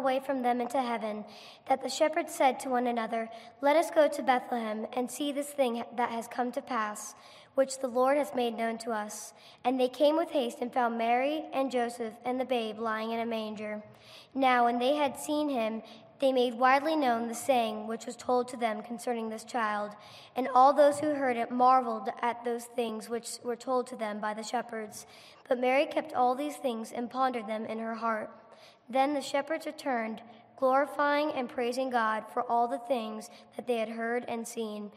away 0.10 0.20
from 0.20 0.42
them 0.42 0.60
into 0.60 0.82
heaven, 0.82 1.24
that 1.68 1.84
the 1.84 1.90
shepherds 1.90 2.34
said 2.34 2.60
to 2.60 2.68
one 2.68 2.88
another, 2.88 3.30
Let 3.62 3.76
us 3.76 3.92
go 3.92 4.08
to 4.08 4.24
Bethlehem 4.24 4.88
and 4.94 5.10
see 5.10 5.32
this 5.32 5.50
thing 5.50 5.84
that 5.98 6.10
has 6.10 6.28
come 6.28 6.52
to 6.54 6.64
pass, 6.64 7.14
which 7.54 7.78
the 7.78 7.88
Lord 7.88 8.18
has 8.18 8.34
made 8.34 8.58
known 8.58 8.80
to 8.80 8.92
us. 8.92 9.34
And 9.64 9.80
they 9.80 9.88
came 9.88 10.18
with 10.18 10.32
haste 10.32 10.58
and 10.62 10.74
found 10.74 10.98
Mary 10.98 11.44
and 11.54 11.70
Joseph 11.70 12.14
and 12.26 12.40
the 12.40 12.46
babe 12.46 12.80
lying 12.80 13.12
in 13.12 13.20
a 13.20 13.26
manger. 13.26 13.84
Now, 14.34 14.66
when 14.66 14.80
they 14.80 14.96
had 14.96 15.16
seen 15.16 15.48
him, 15.48 15.84
they 16.20 16.34
made 16.34 16.56
widely 16.56 16.96
known 16.96 17.28
the 17.28 17.36
saying 17.36 17.86
which 17.86 18.08
was 18.08 18.16
told 18.16 18.48
to 18.48 18.58
them 18.58 18.82
concerning 18.82 19.30
this 19.30 19.44
child. 19.44 19.92
And 20.36 20.48
all 20.56 20.74
those 20.74 21.00
who 21.00 21.14
heard 21.14 21.38
it 21.38 21.52
marveled 21.52 22.10
at 22.24 22.44
those 22.44 22.66
things 22.66 23.10
which 23.10 23.38
were 23.44 23.56
told 23.56 23.86
to 23.88 23.96
them 23.96 24.20
by 24.20 24.34
the 24.34 24.44
shepherds. 24.44 25.06
But 25.48 25.60
Mary 25.60 25.86
kept 25.86 26.14
all 26.14 26.34
these 26.34 26.58
things 26.58 26.92
and 26.92 27.12
pondered 27.12 27.46
them 27.46 27.66
in 27.68 27.78
her 27.78 27.96
heart. 27.96 28.32
Then 28.90 29.14
the 29.14 29.22
shepherds 29.22 29.66
returned, 29.66 30.22
glorifying 30.58 31.32
and 31.32 31.48
praising 31.48 31.90
God 31.90 32.24
for 32.34 32.44
all 32.50 32.68
the 32.68 32.80
things 32.80 33.30
that 33.56 33.68
they 33.68 33.78
had 33.78 33.90
heard 33.90 34.26
and 34.28 34.48
seen, 34.48 34.92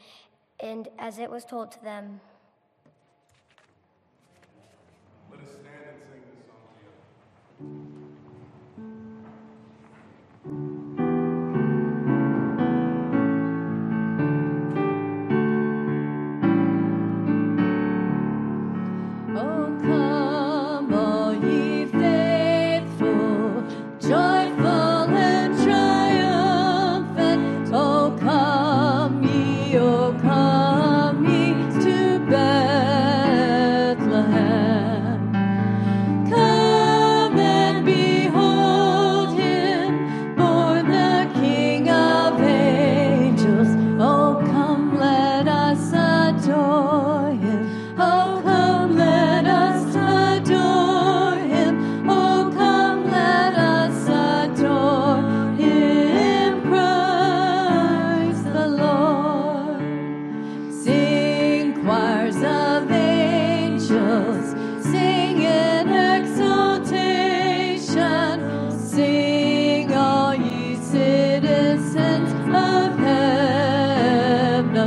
and 0.61 0.88
as 0.98 1.18
it 1.18 1.31
was 1.31 1.44
told 1.44 1.72
to 1.72 1.83
them. 1.83 2.20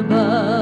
Above. 0.06 0.55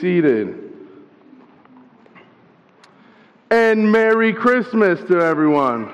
Seated. 0.00 0.72
And 3.50 3.90
Merry 3.90 4.32
Christmas 4.32 5.00
to 5.08 5.20
everyone. 5.20 5.88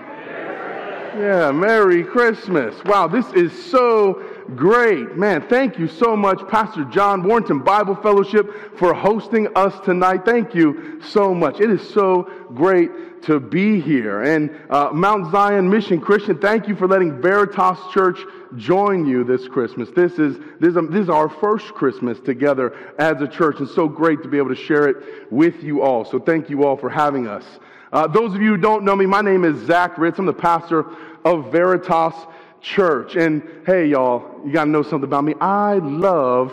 Yeah, 1.17 1.53
Merry 1.53 2.03
Christmas. 2.03 2.75
Wow, 2.85 3.07
this 3.07 3.27
is 3.35 3.53
so 3.71 4.25
great. 4.57 5.17
Man, 5.17 5.47
thank 5.49 5.79
you 5.79 5.89
so 5.89 6.17
much, 6.17 6.47
Pastor 6.49 6.85
John 6.85 7.23
Warrenton 7.23 7.61
Bible 7.61 7.97
Fellowship, 7.97 8.79
for 8.79 8.95
hosting 8.95 9.49
us 9.57 9.75
tonight. 9.85 10.25
Thank 10.25 10.55
you 10.55 11.01
so 11.03 11.35
much. 11.35 11.61
It 11.61 11.71
is 11.71 11.87
so 11.89 12.31
great 12.55 13.23
to 13.23 13.41
be 13.41 13.81
here. 13.81 14.23
And 14.23 14.51
uh, 14.71 14.91
Mount 14.93 15.33
Zion 15.33 15.69
Mission 15.69 16.01
Christian, 16.01 16.39
thank 16.39 16.69
you 16.69 16.77
for 16.77 16.87
letting 16.87 17.21
Veritas 17.21 17.79
Church 17.93 18.19
join 18.57 19.07
you 19.07 19.25
this 19.25 19.49
Christmas. 19.49 19.89
This 19.91 20.19
is, 20.19 20.39
this, 20.61 20.77
is, 20.77 20.91
this 20.91 21.03
is 21.03 21.09
our 21.09 21.29
first 21.29 21.75
Christmas 21.75 22.21
together 22.21 22.77
as 22.99 23.21
a 23.21 23.29
church, 23.29 23.61
and 23.61 23.69
so 23.69 23.89
great 23.89 24.23
to 24.23 24.29
be 24.29 24.39
able 24.39 24.51
to 24.51 24.55
share 24.55 24.89
it 24.89 25.33
with 25.33 25.63
you 25.63 25.83
all. 25.83 26.05
So 26.05 26.19
thank 26.19 26.51
you 26.51 26.65
all 26.65 26.77
for 26.77 26.91
having 26.91 27.27
us. 27.27 27.45
Uh, 27.93 28.07
those 28.07 28.35
of 28.35 28.43
you 28.43 28.51
who 28.51 28.57
don't 28.57 28.85
know 28.85 28.97
me, 28.97 29.07
my 29.07 29.21
name 29.21 29.45
is 29.45 29.67
Zach 29.67 29.97
Ritz. 29.99 30.19
I'm 30.19 30.27
the 30.27 30.33
pastor 30.33 30.85
of 31.25 31.51
Veritas 31.51 32.15
Church. 32.65 33.15
And 33.15 33.43
hey, 33.67 33.87
y'all, 33.87 34.41
you 34.45 34.51
got 34.51 34.65
to 34.65 34.71
know 34.71 34.83
something 34.83 35.05
about 35.05 35.25
me. 35.25 35.35
I 35.41 35.75
love 35.75 36.53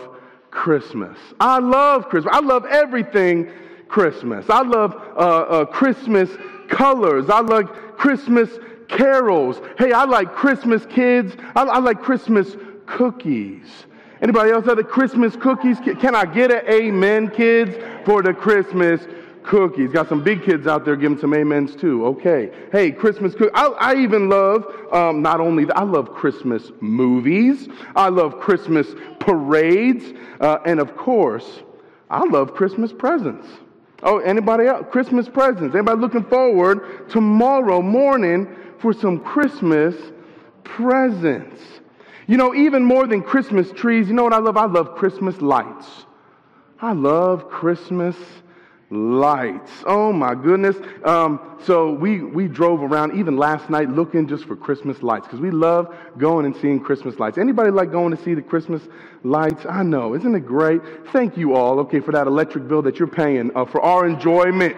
Christmas. 0.50 1.18
I 1.40 1.58
love 1.58 2.08
Christmas. 2.08 2.34
I 2.34 2.40
love 2.40 2.66
everything 2.66 3.50
Christmas. 3.88 4.48
I 4.50 4.60
love 4.60 4.94
uh, 5.16 5.18
uh, 5.18 5.64
Christmas 5.64 6.30
colors. 6.68 7.30
I 7.30 7.40
love 7.40 7.70
Christmas 7.96 8.50
carols. 8.88 9.60
Hey, 9.78 9.92
I 9.92 10.04
like 10.04 10.34
Christmas 10.34 10.84
kids. 10.86 11.34
I, 11.56 11.62
I 11.62 11.78
like 11.78 12.02
Christmas 12.02 12.56
cookies. 12.84 13.86
Anybody 14.20 14.52
else 14.52 14.66
have 14.66 14.76
the 14.76 14.84
Christmas 14.84 15.34
cookies? 15.34 15.78
Can 15.80 16.14
I 16.14 16.26
get 16.26 16.52
an 16.52 16.62
amen, 16.70 17.30
kids, 17.30 17.74
for 18.04 18.22
the 18.22 18.34
Christmas 18.34 19.00
cookies? 19.44 19.90
Got 19.90 20.08
some 20.08 20.22
big 20.22 20.44
kids 20.44 20.66
out 20.66 20.84
there 20.84 20.96
giving 20.96 21.18
some 21.18 21.32
amens 21.34 21.76
too. 21.76 22.06
Okay. 22.06 22.50
Hey, 22.70 22.90
Christmas 22.90 23.34
cookies. 23.34 23.52
I, 23.54 23.94
even 23.96 24.28
love, 24.28 24.66
um, 24.92 25.22
not 25.22 25.40
only 25.40 25.70
I 25.72 25.82
love 25.82 26.12
Christmas 26.14 26.70
movies. 26.80 27.68
I 27.94 28.08
love 28.08 28.40
Christmas 28.40 28.88
parades. 29.20 30.12
Uh, 30.40 30.58
and 30.64 30.80
of 30.80 30.96
course, 30.96 31.60
I 32.10 32.24
love 32.24 32.54
Christmas 32.54 32.92
presents. 32.92 33.46
Oh, 34.02 34.18
anybody 34.18 34.66
else? 34.66 34.86
Christmas 34.90 35.28
presents. 35.28 35.74
Anybody 35.74 36.00
looking 36.00 36.24
forward 36.24 37.08
tomorrow 37.08 37.80
morning 37.80 38.48
for 38.78 38.92
some 38.92 39.20
Christmas 39.20 39.94
presents? 40.64 41.62
You 42.26 42.36
know, 42.36 42.54
even 42.54 42.84
more 42.84 43.06
than 43.06 43.22
Christmas 43.22 43.70
trees, 43.72 44.08
you 44.08 44.14
know 44.14 44.24
what 44.24 44.32
I 44.32 44.38
love? 44.38 44.56
I 44.56 44.66
love 44.66 44.96
Christmas 44.96 45.40
lights. 45.40 45.86
I 46.80 46.92
love 46.92 47.48
Christmas 47.48 48.16
lights. 48.92 49.70
Oh 49.86 50.12
my 50.12 50.34
goodness. 50.34 50.76
Um, 51.04 51.40
so 51.64 51.92
we, 51.92 52.22
we 52.22 52.46
drove 52.46 52.82
around 52.82 53.18
even 53.18 53.38
last 53.38 53.70
night 53.70 53.88
looking 53.88 54.28
just 54.28 54.44
for 54.44 54.54
Christmas 54.54 55.02
lights 55.02 55.26
because 55.26 55.40
we 55.40 55.50
love 55.50 55.94
going 56.18 56.44
and 56.44 56.54
seeing 56.56 56.78
Christmas 56.78 57.18
lights. 57.18 57.38
Anybody 57.38 57.70
like 57.70 57.90
going 57.90 58.14
to 58.14 58.22
see 58.22 58.34
the 58.34 58.42
Christmas 58.42 58.82
lights? 59.24 59.64
I 59.68 59.82
know. 59.82 60.14
Isn't 60.14 60.34
it 60.34 60.46
great? 60.46 60.82
Thank 61.10 61.38
you 61.38 61.54
all, 61.54 61.80
okay, 61.80 62.00
for 62.00 62.12
that 62.12 62.26
electric 62.26 62.68
bill 62.68 62.82
that 62.82 62.98
you're 62.98 63.08
paying 63.08 63.50
uh, 63.56 63.64
for 63.64 63.80
our 63.80 64.06
enjoyment 64.06 64.76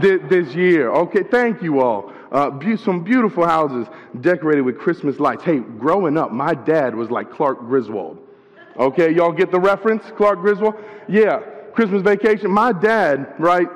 th- 0.00 0.22
this 0.28 0.54
year. 0.54 0.90
Okay, 0.90 1.22
thank 1.22 1.62
you 1.62 1.80
all. 1.80 2.12
Uh, 2.32 2.50
be- 2.50 2.76
some 2.76 3.04
beautiful 3.04 3.46
houses 3.46 3.86
decorated 4.20 4.62
with 4.62 4.76
Christmas 4.76 5.20
lights. 5.20 5.44
Hey, 5.44 5.60
growing 5.60 6.18
up, 6.18 6.32
my 6.32 6.54
dad 6.54 6.96
was 6.96 7.10
like 7.10 7.30
Clark 7.30 7.60
Griswold. 7.60 8.18
Okay, 8.76 9.14
y'all 9.14 9.32
get 9.32 9.52
the 9.52 9.60
reference? 9.60 10.02
Clark 10.16 10.40
Griswold? 10.40 10.74
Yeah. 11.08 11.42
Christmas 11.72 12.02
vacation, 12.02 12.50
my 12.50 12.72
dad, 12.72 13.34
right, 13.38 13.68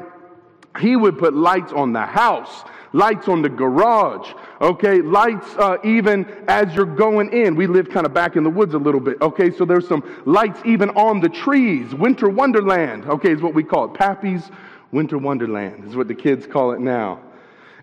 he 0.79 0.97
would 0.97 1.19
put 1.19 1.35
lights 1.35 1.73
on 1.73 1.93
the 1.93 2.05
house, 2.05 2.65
lights 2.93 3.29
on 3.29 3.43
the 3.43 3.49
garage, 3.49 4.33
okay, 4.61 5.01
lights 5.01 5.47
uh, 5.57 5.79
even 5.85 6.27
as 6.49 6.75
you're 6.75 6.85
going 6.85 7.33
in. 7.33 7.57
We 7.57 7.67
live 7.67 7.89
kind 7.89 8.07
of 8.07 8.13
back 8.13 8.37
in 8.37 8.45
the 8.45 8.51
woods 8.51 8.75
a 8.75 8.79
little 8.79 9.01
bit, 9.01 9.21
okay, 9.21 9.51
so 9.51 9.65
there's 9.65 9.89
some 9.89 10.05
lights 10.27 10.61
even 10.65 10.91
on 10.91 11.21
the 11.21 11.29
trees. 11.29 11.95
Winter 11.95 12.29
Wonderland, 12.29 13.07
okay, 13.07 13.33
is 13.33 13.41
what 13.41 13.55
we 13.55 13.65
call 13.65 13.87
it. 13.87 13.95
Pappy's 13.95 14.51
Winter 14.93 15.19
Wonderland 15.19 15.85
is 15.85 15.97
what 15.97 16.09
the 16.09 16.15
kids 16.15 16.47
call 16.47 16.73
it 16.73 16.81
now. 16.81 17.21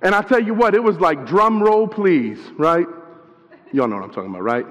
And 0.02 0.14
I 0.14 0.22
tell 0.22 0.42
you 0.42 0.54
what, 0.54 0.76
it 0.76 0.84
was 0.84 1.00
like 1.00 1.26
drum 1.26 1.64
roll, 1.64 1.88
please, 1.88 2.40
right? 2.58 2.88
Y'all 3.72 3.88
know 3.88 3.96
what 3.96 4.04
I'm 4.04 4.14
talking 4.14 4.30
about, 4.30 4.44
right? 4.44 4.66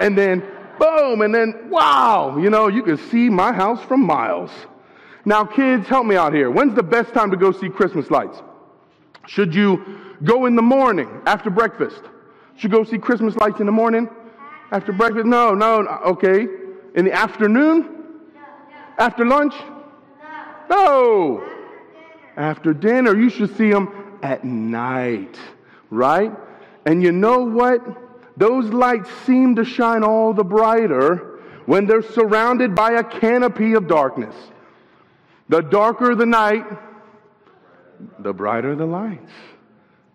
And 0.00 0.18
then 0.18 0.42
boom, 0.80 1.20
and 1.20 1.32
then 1.32 1.70
wow, 1.70 2.36
you 2.38 2.50
know, 2.50 2.66
you 2.66 2.82
can 2.82 2.96
see 2.96 3.28
my 3.28 3.52
house 3.52 3.80
from 3.84 4.00
miles. 4.00 4.50
Now, 5.24 5.44
kids, 5.44 5.86
help 5.86 6.06
me 6.06 6.16
out 6.16 6.32
here. 6.32 6.50
When's 6.50 6.74
the 6.74 6.82
best 6.82 7.12
time 7.12 7.30
to 7.30 7.36
go 7.36 7.52
see 7.52 7.68
Christmas 7.68 8.10
lights? 8.10 8.42
Should 9.26 9.54
you 9.54 9.84
go 10.24 10.46
in 10.46 10.56
the 10.56 10.62
morning 10.62 11.20
after 11.26 11.50
breakfast? 11.50 12.00
Should 12.56 12.70
go 12.70 12.84
see 12.84 12.98
Christmas 12.98 13.36
lights 13.36 13.60
in 13.60 13.66
the 13.66 13.72
morning 13.72 14.08
after 14.72 14.92
breakfast? 14.92 15.26
No, 15.26 15.54
no, 15.54 15.86
okay. 16.06 16.48
In 16.94 17.04
the 17.04 17.12
afternoon? 17.12 17.96
After 18.98 19.24
lunch? 19.24 19.54
No. 20.68 21.44
After 22.36 22.72
dinner. 22.72 23.16
You 23.16 23.28
should 23.28 23.56
see 23.56 23.70
them 23.70 24.18
at 24.22 24.44
night, 24.44 25.38
right? 25.90 26.32
And 26.86 27.02
you 27.02 27.12
know 27.12 27.40
what? 27.40 28.09
Those 28.40 28.72
lights 28.72 29.10
seem 29.26 29.56
to 29.56 29.64
shine 29.66 30.02
all 30.02 30.32
the 30.32 30.42
brighter 30.42 31.40
when 31.66 31.84
they're 31.84 32.00
surrounded 32.00 32.74
by 32.74 32.92
a 32.92 33.04
canopy 33.04 33.74
of 33.74 33.86
darkness. 33.86 34.34
The 35.50 35.60
darker 35.60 36.14
the 36.14 36.24
night, 36.24 36.64
the 38.18 38.32
brighter 38.32 38.74
the 38.74 38.86
lights. 38.86 39.30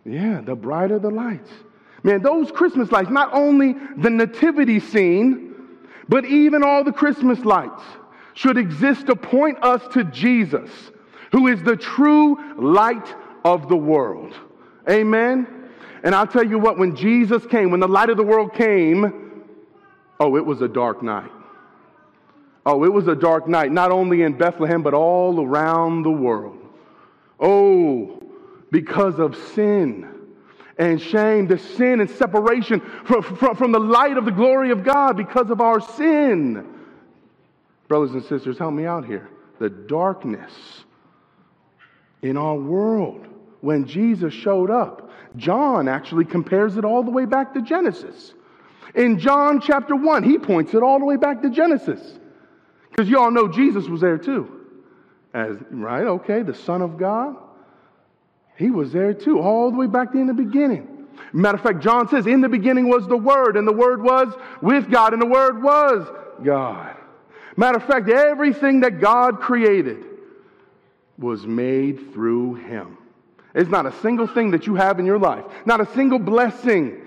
Yeah, 0.06 0.42
the 0.42 0.56
brighter 0.56 0.98
the 0.98 1.12
lights. 1.12 1.52
Man, 2.02 2.24
those 2.24 2.52
Christmas 2.52 2.92
lights, 2.92 3.12
not 3.12 3.30
only 3.32 3.76
the 3.98 4.10
nativity 4.10 4.80
scene, 4.80 5.54
but 6.10 6.26
even 6.26 6.64
all 6.64 6.84
the 6.84 6.92
Christmas 6.92 7.46
lights 7.46 7.84
should 8.34 8.58
exist 8.58 9.06
to 9.06 9.16
point 9.16 9.64
us 9.64 9.84
to 9.94 10.04
Jesus, 10.04 10.72
who 11.32 11.46
is 11.46 11.62
the 11.62 11.76
true 11.76 12.40
light 12.58 13.08
of 13.44 13.70
the 13.70 13.78
world. 13.78 14.34
Amen. 14.90 15.55
And 16.06 16.14
I'll 16.14 16.28
tell 16.28 16.46
you 16.46 16.60
what, 16.60 16.78
when 16.78 16.96
Jesus 16.96 17.44
came, 17.48 17.72
when 17.72 17.80
the 17.80 17.88
light 17.88 18.12
of 18.12 18.18
the 18.18 18.24
world 18.24 18.54
came, 18.54 19.44
oh, 20.20 20.38
it 20.38 20.46
was 20.46 20.62
a 20.62 20.68
dark 20.68 21.02
night. 21.02 21.32
Oh, 22.64 22.84
it 22.84 22.94
was 22.94 23.08
a 23.08 23.16
dark 23.16 23.48
night, 23.48 23.72
not 23.72 23.92
only 23.92 24.22
in 24.22 24.38
Bethlehem, 24.38 24.84
but 24.84 24.94
all 24.94 25.44
around 25.44 26.04
the 26.04 26.12
world. 26.12 26.60
Oh, 27.40 28.22
because 28.72 29.18
of 29.20 29.36
sin 29.56 30.08
and 30.78 31.02
shame, 31.02 31.48
the 31.48 31.58
sin 31.58 32.00
and 32.02 32.10
separation 32.10 32.82
from, 33.04 33.24
from, 33.24 33.56
from 33.56 33.72
the 33.72 33.80
light 33.80 34.18
of 34.18 34.26
the 34.26 34.32
glory 34.32 34.70
of 34.70 34.84
God 34.84 35.18
because 35.18 35.50
of 35.50 35.60
our 35.60 35.80
sin. 35.80 36.68
Brothers 37.88 38.12
and 38.12 38.24
sisters, 38.26 38.60
help 38.60 38.76
me 38.76 38.86
out 38.86 39.06
here. 39.06 39.28
The 39.58 39.70
darkness 39.70 40.52
in 42.22 42.38
our 42.38 42.56
world 42.56 43.26
when 43.62 43.88
Jesus 43.88 44.36
showed 44.36 44.70
up. 44.70 45.05
John 45.38 45.88
actually 45.88 46.26
compares 46.26 46.78
it 46.78 46.86
all 46.86 47.04
the 47.04 47.12
way 47.12 47.26
back 47.26 47.54
to 47.54 47.62
Genesis. 47.62 48.34
In 48.94 49.20
John 49.20 49.60
chapter 49.60 49.96
1, 49.96 50.24
he 50.24 50.38
points 50.38 50.74
it 50.74 50.82
all 50.82 51.00
the 51.00 51.06
way 51.06 51.18
back 51.18 51.42
to 51.42 51.50
Genesis. 51.50 52.20
Because 52.90 53.10
you 53.10 53.20
all 53.20 53.32
know 53.32 53.48
Jesus 53.48 53.88
was 53.88 54.02
there 54.02 54.18
too. 54.18 54.66
As, 55.34 55.58
right? 55.70 56.06
Okay, 56.06 56.44
the 56.44 56.54
Son 56.54 56.82
of 56.82 56.98
God. 56.98 57.36
He 58.58 58.72
was 58.72 58.94
there 58.94 59.14
too, 59.14 59.40
all 59.40 59.70
the 59.70 59.78
way 59.78 59.88
back 59.88 60.14
in 60.14 60.28
the 60.28 60.34
beginning. 60.34 61.08
Matter 61.34 61.58
of 61.58 61.64
fact, 61.64 61.80
John 61.80 62.08
says, 62.08 62.26
In 62.26 62.40
the 62.40 62.48
beginning 62.48 62.88
was 62.88 63.06
the 63.08 63.18
Word, 63.18 63.58
and 63.58 63.68
the 63.68 63.74
Word 63.74 64.02
was 64.02 64.34
with 64.62 64.90
God, 64.90 65.12
and 65.12 65.22
the 65.22 65.28
Word 65.28 65.62
was 65.62 66.08
God. 66.44 66.96
Matter 67.58 67.78
of 67.78 67.86
fact, 67.86 68.10
everything 68.10 68.82
that 68.82 69.02
God 69.02 69.40
created 69.42 70.06
was 71.18 71.46
made 71.46 72.14
through 72.14 72.56
Him. 72.56 72.98
There's 73.56 73.70
not 73.70 73.86
a 73.86 73.94
single 74.02 74.28
thing 74.28 74.52
that 74.52 74.68
you 74.68 74.76
have 74.76 75.00
in 75.00 75.06
your 75.06 75.18
life, 75.18 75.46
not 75.66 75.80
a 75.80 75.86
single 75.94 76.20
blessing 76.20 77.02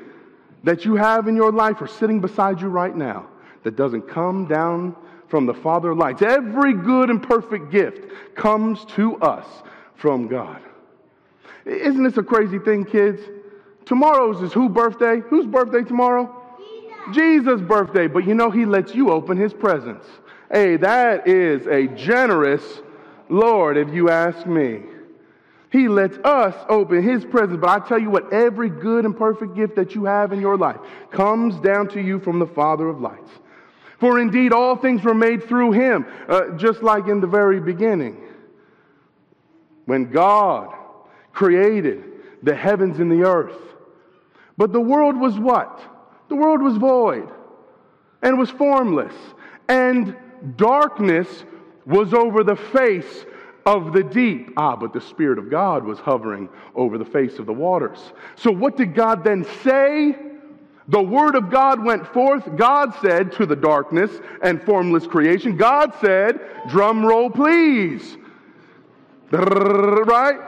that 0.64 0.86
you 0.86 0.96
have 0.96 1.28
in 1.28 1.36
your 1.36 1.53
life 1.53 1.82
or 1.82 1.86
sitting 1.86 2.22
beside 2.22 2.62
you 2.62 2.68
right 2.68 2.96
now 2.96 3.28
that 3.64 3.76
doesn't 3.76 4.09
come 4.09 4.46
down 4.46 4.96
from 5.28 5.44
the 5.44 5.53
Father 5.53 5.90
of 5.90 5.99
lights. 5.99 6.22
Every 6.22 6.72
good 6.72 7.11
and 7.11 7.22
perfect 7.22 7.70
gift 7.70 8.34
comes 8.34 8.82
to 8.96 9.16
us 9.18 9.46
from 9.96 10.26
God. 10.26 10.62
Isn't 11.66 12.03
this 12.03 12.16
a 12.16 12.22
crazy 12.22 12.59
thing, 12.59 12.86
kids? 12.86 13.20
Tomorrow's 13.84 14.40
is 14.40 14.55
whose 14.55 14.72
birthday? 14.72 15.20
Whose 15.28 15.44
birthday 15.44 15.82
tomorrow? 15.82 16.34
Jesus. 17.12 17.44
Jesus' 17.44 17.61
birthday. 17.61 18.07
But 18.07 18.26
you 18.26 18.34
know, 18.34 18.51
He 18.51 18.64
lets 18.64 18.94
you 18.94 19.11
open 19.11 19.36
His 19.36 19.53
presents. 19.53 20.07
Hey, 20.51 20.78
that 20.78 21.28
is 21.28 21.66
a 21.66 21.88
generous 21.88 22.80
Lord, 23.28 23.76
if 23.76 23.92
you 23.92 24.09
ask 24.09 24.46
me. 24.46 24.80
He 25.70 25.88
lets 25.88 26.16
us 26.18 26.54
open 26.68 27.02
His 27.02 27.24
presence. 27.24 27.58
But 27.60 27.68
I 27.68 27.86
tell 27.86 27.98
you 27.98 28.10
what, 28.10 28.32
every 28.32 28.70
good 28.70 29.04
and 29.04 29.16
perfect 29.16 29.54
gift 29.54 29.76
that 29.76 29.94
you 29.94 30.04
have 30.04 30.32
in 30.32 30.40
your 30.40 30.56
life 30.56 30.78
comes 31.10 31.58
down 31.60 31.88
to 31.88 32.00
you 32.00 32.20
from 32.20 32.38
the 32.38 32.46
Father 32.46 32.88
of 32.88 33.00
lights. 33.00 33.30
For 33.98 34.20
indeed, 34.20 34.52
all 34.52 34.76
things 34.76 35.02
were 35.02 35.14
made 35.14 35.44
through 35.44 35.72
him, 35.72 36.06
uh, 36.28 36.50
just 36.56 36.82
like 36.82 37.08
in 37.08 37.20
the 37.20 37.26
very 37.26 37.60
beginning. 37.60 38.16
When 39.86 40.10
God 40.10 40.74
created 41.32 42.04
the 42.42 42.54
heavens 42.54 43.00
and 43.00 43.10
the 43.10 43.26
earth. 43.26 43.58
But 44.56 44.72
the 44.72 44.80
world 44.80 45.16
was 45.16 45.38
what? 45.38 45.80
The 46.28 46.36
world 46.36 46.62
was 46.62 46.76
void 46.76 47.28
and 48.22 48.38
was 48.38 48.50
formless, 48.50 49.14
and 49.68 50.16
darkness 50.56 51.44
was 51.86 52.12
over 52.12 52.44
the 52.44 52.56
face 52.56 53.24
of 53.68 53.92
the 53.92 54.02
deep. 54.02 54.54
Ah, 54.56 54.74
but 54.74 54.94
the 54.94 55.00
Spirit 55.00 55.38
of 55.38 55.50
God 55.50 55.84
was 55.84 55.98
hovering 55.98 56.48
over 56.74 56.96
the 56.96 57.04
face 57.04 57.38
of 57.38 57.44
the 57.44 57.52
waters. 57.52 57.98
So, 58.34 58.50
what 58.50 58.78
did 58.78 58.94
God 58.94 59.22
then 59.22 59.44
say? 59.62 60.16
The 60.88 61.02
word 61.02 61.34
of 61.34 61.50
God 61.50 61.84
went 61.84 62.06
forth. 62.14 62.56
God 62.56 62.94
said 63.02 63.30
to 63.32 63.44
the 63.44 63.54
darkness 63.54 64.10
and 64.42 64.62
formless 64.62 65.06
creation, 65.06 65.58
God 65.58 65.92
said, 66.00 66.40
drum 66.68 67.04
roll, 67.04 67.28
please. 67.28 68.16
Right? 69.30 70.40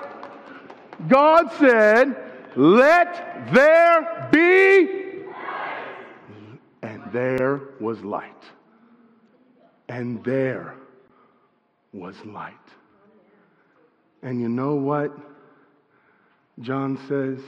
God 1.07 1.53
said, 1.59 2.17
let 2.57 3.53
there 3.53 4.31
be. 4.33 5.27
And 6.83 7.03
there 7.13 7.61
was 7.79 8.03
light. 8.03 8.45
And 9.91 10.25
there 10.25 10.75
was 11.93 12.17
light. 12.25 12.55
And 14.23 14.41
you 14.41 14.49
know 14.49 14.75
what? 14.75 15.17
John 16.61 16.99
says, 17.09 17.39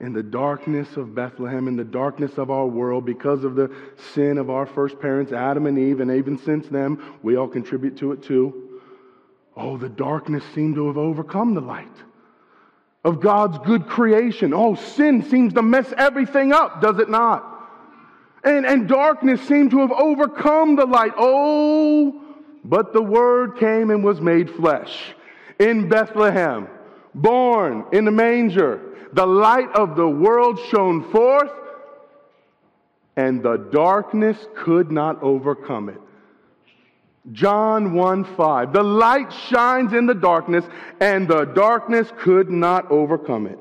in 0.00 0.12
the 0.12 0.22
darkness 0.22 0.96
of 0.96 1.14
Bethlehem, 1.14 1.66
in 1.66 1.76
the 1.76 1.84
darkness 1.84 2.38
of 2.38 2.50
our 2.50 2.66
world, 2.66 3.04
because 3.04 3.42
of 3.42 3.56
the 3.56 3.74
sin 4.14 4.38
of 4.38 4.48
our 4.48 4.66
first 4.66 5.00
parents, 5.00 5.32
Adam 5.32 5.66
and 5.66 5.78
Eve, 5.78 6.00
and 6.00 6.10
even 6.10 6.38
since 6.38 6.68
then, 6.68 7.02
we 7.22 7.36
all 7.36 7.48
contribute 7.48 7.96
to 7.98 8.12
it 8.12 8.22
too. 8.22 8.80
Oh, 9.56 9.76
the 9.76 9.88
darkness 9.88 10.44
seemed 10.54 10.76
to 10.76 10.86
have 10.86 10.98
overcome 10.98 11.54
the 11.54 11.60
light 11.60 11.88
of 13.04 13.20
God's 13.20 13.58
good 13.58 13.86
creation. 13.86 14.52
Oh, 14.54 14.76
sin 14.76 15.22
seems 15.28 15.54
to 15.54 15.62
mess 15.62 15.92
everything 15.96 16.52
up, 16.52 16.80
does 16.80 16.98
it 16.98 17.10
not? 17.10 17.44
And, 18.44 18.64
and 18.66 18.88
darkness 18.88 19.40
seemed 19.42 19.72
to 19.72 19.80
have 19.80 19.90
overcome 19.90 20.76
the 20.76 20.86
light. 20.86 21.12
Oh, 21.16 22.22
but 22.64 22.92
the 22.92 23.02
Word 23.02 23.56
came 23.58 23.90
and 23.90 24.04
was 24.04 24.20
made 24.20 24.48
flesh 24.48 25.14
in 25.58 25.88
Bethlehem, 25.88 26.68
born 27.14 27.84
in 27.92 28.04
the 28.04 28.10
manger. 28.10 28.80
The 29.12 29.26
light 29.26 29.70
of 29.74 29.96
the 29.96 30.08
world 30.08 30.58
shone 30.70 31.10
forth, 31.10 31.50
and 33.16 33.42
the 33.42 33.56
darkness 33.56 34.36
could 34.54 34.92
not 34.92 35.22
overcome 35.22 35.88
it. 35.88 36.00
John 37.32 37.94
1 37.94 38.36
5. 38.36 38.72
The 38.72 38.82
light 38.82 39.32
shines 39.32 39.92
in 39.92 40.06
the 40.06 40.14
darkness, 40.14 40.64
and 41.00 41.28
the 41.28 41.44
darkness 41.44 42.10
could 42.18 42.50
not 42.50 42.90
overcome 42.90 43.46
it. 43.46 43.58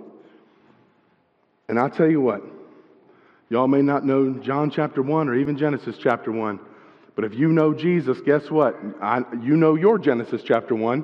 And 1.68 1.80
I'll 1.80 1.90
tell 1.90 2.10
you 2.10 2.22
what, 2.22 2.44
y'all 3.50 3.68
may 3.68 3.82
not 3.82 4.06
know 4.06 4.34
John 4.34 4.72
chapter 4.72 5.02
1 5.02 5.28
or 5.28 5.36
even 5.36 5.58
Genesis 5.58 5.98
chapter 5.98 6.32
1, 6.32 6.60
but 7.16 7.26
if 7.26 7.34
you 7.34 7.50
know 7.50 7.74
Jesus, 7.74 8.22
guess 8.22 8.50
what? 8.50 8.78
I, 9.02 9.24
you 9.42 9.58
know 9.58 9.76
your 9.76 9.98
Genesis 10.00 10.44
chapter 10.44 10.76
1, 10.76 11.04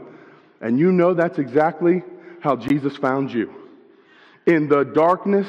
and 0.61 0.79
you 0.79 0.91
know 0.91 1.13
that's 1.13 1.39
exactly 1.39 2.03
how 2.39 2.55
Jesus 2.55 2.95
found 2.97 3.31
you. 3.31 3.53
In 4.45 4.67
the 4.67 4.83
darkness 4.83 5.47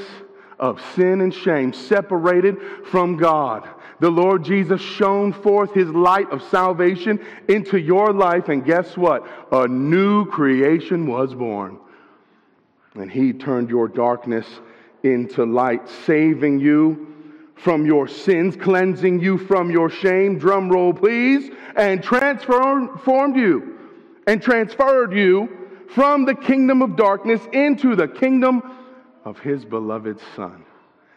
of 0.58 0.80
sin 0.94 1.20
and 1.20 1.34
shame, 1.34 1.72
separated 1.72 2.58
from 2.86 3.16
God 3.16 3.68
the 4.00 4.10
Lord 4.10 4.44
Jesus 4.44 4.80
shone 4.80 5.32
forth 5.32 5.72
his 5.72 5.88
light 5.88 6.30
of 6.30 6.42
salvation 6.42 7.24
into 7.48 7.78
your 7.78 8.12
life, 8.12 8.48
and 8.48 8.64
guess 8.64 8.96
what? 8.96 9.26
A 9.52 9.68
new 9.68 10.26
creation 10.26 11.06
was 11.06 11.34
born. 11.34 11.78
And 12.94 13.10
he 13.10 13.32
turned 13.32 13.70
your 13.70 13.88
darkness 13.88 14.46
into 15.02 15.44
light, 15.44 15.88
saving 15.88 16.60
you 16.60 17.14
from 17.56 17.86
your 17.86 18.08
sins, 18.08 18.56
cleansing 18.56 19.20
you 19.20 19.38
from 19.38 19.70
your 19.70 19.88
shame. 19.88 20.38
Drum 20.38 20.68
roll, 20.68 20.92
please. 20.92 21.50
And 21.76 22.02
transformed 22.02 23.36
you 23.36 23.78
and 24.26 24.42
transferred 24.42 25.12
you 25.12 25.48
from 25.90 26.24
the 26.24 26.34
kingdom 26.34 26.82
of 26.82 26.96
darkness 26.96 27.40
into 27.52 27.94
the 27.94 28.08
kingdom 28.08 28.62
of 29.24 29.38
his 29.38 29.64
beloved 29.64 30.18
Son. 30.34 30.64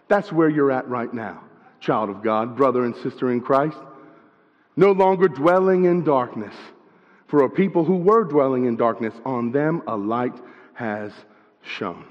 That's 0.08 0.32
where 0.32 0.50
you're 0.50 0.72
at 0.72 0.88
right 0.88 1.14
now 1.14 1.44
child 1.80 2.10
of 2.10 2.24
God, 2.24 2.56
brother 2.58 2.86
and 2.86 2.96
sister 2.96 3.32
in 3.32 3.40
Christ, 3.40 3.78
no 4.76 4.92
longer 4.92 5.28
dwelling 5.28 5.86
in 5.86 6.04
darkness. 6.04 6.56
For 7.28 7.44
a 7.44 7.50
people 7.50 7.84
who 7.84 7.98
were 7.98 8.24
dwelling 8.24 8.66
in 8.66 8.78
darkness, 8.78 9.14
on 9.26 9.52
them 9.52 9.84
a 9.86 9.96
light 9.96 10.34
has 10.74 11.12
shone. 11.62 12.06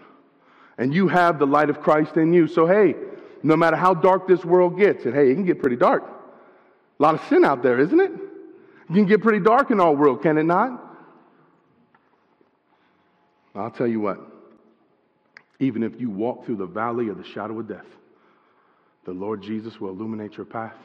And 0.79 0.95
you 0.95 1.09
have 1.09 1.39
the 1.39 1.47
light 1.47 1.71
of 1.71 1.81
Christ 1.81 2.17
in 2.17 2.33
you. 2.33 2.47
So, 2.47 2.67
hey, 2.67 2.95
no 3.43 3.57
matter 3.57 3.77
how 3.77 3.95
dark 3.95 4.29
this 4.29 4.45
world 4.45 4.79
gets, 4.79 5.05
and 5.07 5.15
hey, 5.15 5.31
it 5.31 5.35
can 5.35 5.45
get 5.45 5.61
pretty 5.61 5.77
dark. 5.77 6.05
A 6.05 7.03
lot 7.03 7.15
of 7.15 7.27
sin 7.29 7.45
out 7.45 7.63
there, 7.63 7.79
isn't 7.79 7.99
it? 7.99 8.13
It 8.13 8.93
can 8.93 9.07
get 9.07 9.23
pretty 9.23 9.41
dark 9.41 9.71
in 9.71 9.81
our 9.81 9.93
world, 9.93 10.23
can 10.23 10.39
it 10.39 10.45
not? 10.45 10.86
I'll 13.57 13.71
tell 13.71 13.87
you 13.87 14.01
what, 14.01 14.19
even 15.61 15.83
if 15.83 15.99
you 15.99 16.11
walk 16.11 16.45
through 16.45 16.57
the 16.57 16.67
valley 16.67 17.09
of 17.09 17.17
the 17.17 17.25
shadow 17.25 17.59
of 17.59 17.69
death, 17.69 17.87
the 19.05 19.13
Lord 19.13 19.43
Jesus 19.43 19.81
will 19.81 19.91
illuminate 19.91 20.37
your 20.37 20.47
path, 20.47 20.77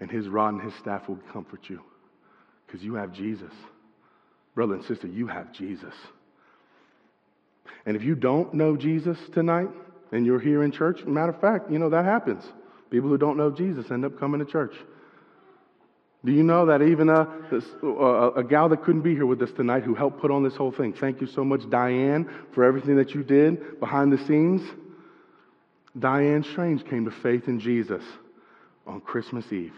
and 0.00 0.10
his 0.10 0.28
rod 0.28 0.54
and 0.54 0.62
his 0.62 0.74
staff 0.80 1.08
will 1.08 1.18
comfort 1.32 1.60
you 1.68 1.80
because 2.66 2.82
you 2.82 2.94
have 2.94 3.12
Jesus. 3.12 3.52
Brother 4.54 4.74
and 4.74 4.84
sister, 4.84 5.06
you 5.06 5.26
have 5.26 5.52
Jesus. 5.52 5.94
And 7.86 7.96
if 7.96 8.02
you 8.02 8.14
don't 8.14 8.54
know 8.54 8.76
Jesus 8.76 9.18
tonight 9.32 9.68
and 10.12 10.24
you're 10.24 10.40
here 10.40 10.62
in 10.62 10.72
church, 10.72 11.04
matter 11.04 11.32
of 11.32 11.40
fact, 11.40 11.70
you 11.70 11.78
know 11.78 11.90
that 11.90 12.04
happens. 12.04 12.44
People 12.90 13.08
who 13.08 13.18
don't 13.18 13.36
know 13.36 13.50
Jesus 13.50 13.90
end 13.90 14.04
up 14.04 14.18
coming 14.18 14.44
to 14.44 14.50
church. 14.50 14.74
Do 16.24 16.30
you 16.30 16.44
know 16.44 16.66
that 16.66 16.82
even 16.82 17.08
a, 17.08 17.28
uh, 17.82 17.86
a, 17.86 18.30
a, 18.34 18.44
gal 18.44 18.68
that 18.68 18.84
couldn't 18.84 19.02
be 19.02 19.14
here 19.14 19.26
with 19.26 19.42
us 19.42 19.50
tonight 19.50 19.82
who 19.82 19.94
helped 19.94 20.20
put 20.20 20.30
on 20.30 20.44
this 20.44 20.54
whole 20.54 20.70
thing? 20.70 20.92
Thank 20.92 21.20
you 21.20 21.26
so 21.26 21.44
much, 21.44 21.68
Diane, 21.68 22.30
for 22.52 22.62
everything 22.62 22.96
that 22.96 23.12
you 23.12 23.24
did 23.24 23.80
behind 23.80 24.12
the 24.12 24.18
scenes. 24.18 24.62
Diane 25.98 26.44
Strange 26.44 26.84
came 26.84 27.04
to 27.06 27.10
faith 27.10 27.48
in 27.48 27.58
Jesus 27.58 28.04
on 28.86 29.00
Christmas 29.00 29.52
Eve 29.52 29.74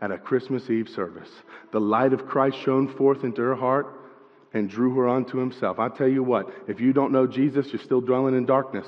at 0.00 0.10
a 0.10 0.18
Christmas 0.18 0.70
Eve 0.70 0.88
service. 0.88 1.28
The 1.72 1.80
light 1.80 2.14
of 2.14 2.26
Christ 2.26 2.58
shone 2.58 2.88
forth 2.88 3.22
into 3.22 3.42
her 3.42 3.54
heart 3.54 3.86
and 4.54 4.70
drew 4.70 4.94
her 4.94 5.08
unto 5.08 5.36
himself. 5.36 5.78
I 5.78 5.88
tell 5.90 6.08
you 6.08 6.22
what, 6.22 6.50
if 6.66 6.80
you 6.80 6.92
don't 6.94 7.12
know 7.12 7.26
Jesus, 7.26 7.72
you're 7.72 7.82
still 7.82 8.00
dwelling 8.00 8.36
in 8.36 8.46
darkness. 8.46 8.86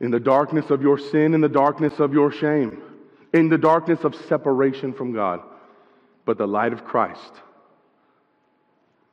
In 0.00 0.10
the 0.10 0.20
darkness 0.20 0.70
of 0.70 0.82
your 0.82 0.98
sin, 0.98 1.32
in 1.32 1.40
the 1.40 1.48
darkness 1.48 2.00
of 2.00 2.12
your 2.12 2.32
shame, 2.32 2.82
in 3.32 3.48
the 3.48 3.58
darkness 3.58 4.04
of 4.04 4.14
separation 4.28 4.92
from 4.92 5.12
God. 5.12 5.40
But 6.24 6.38
the 6.38 6.46
light 6.46 6.72
of 6.72 6.84
Christ, 6.84 7.32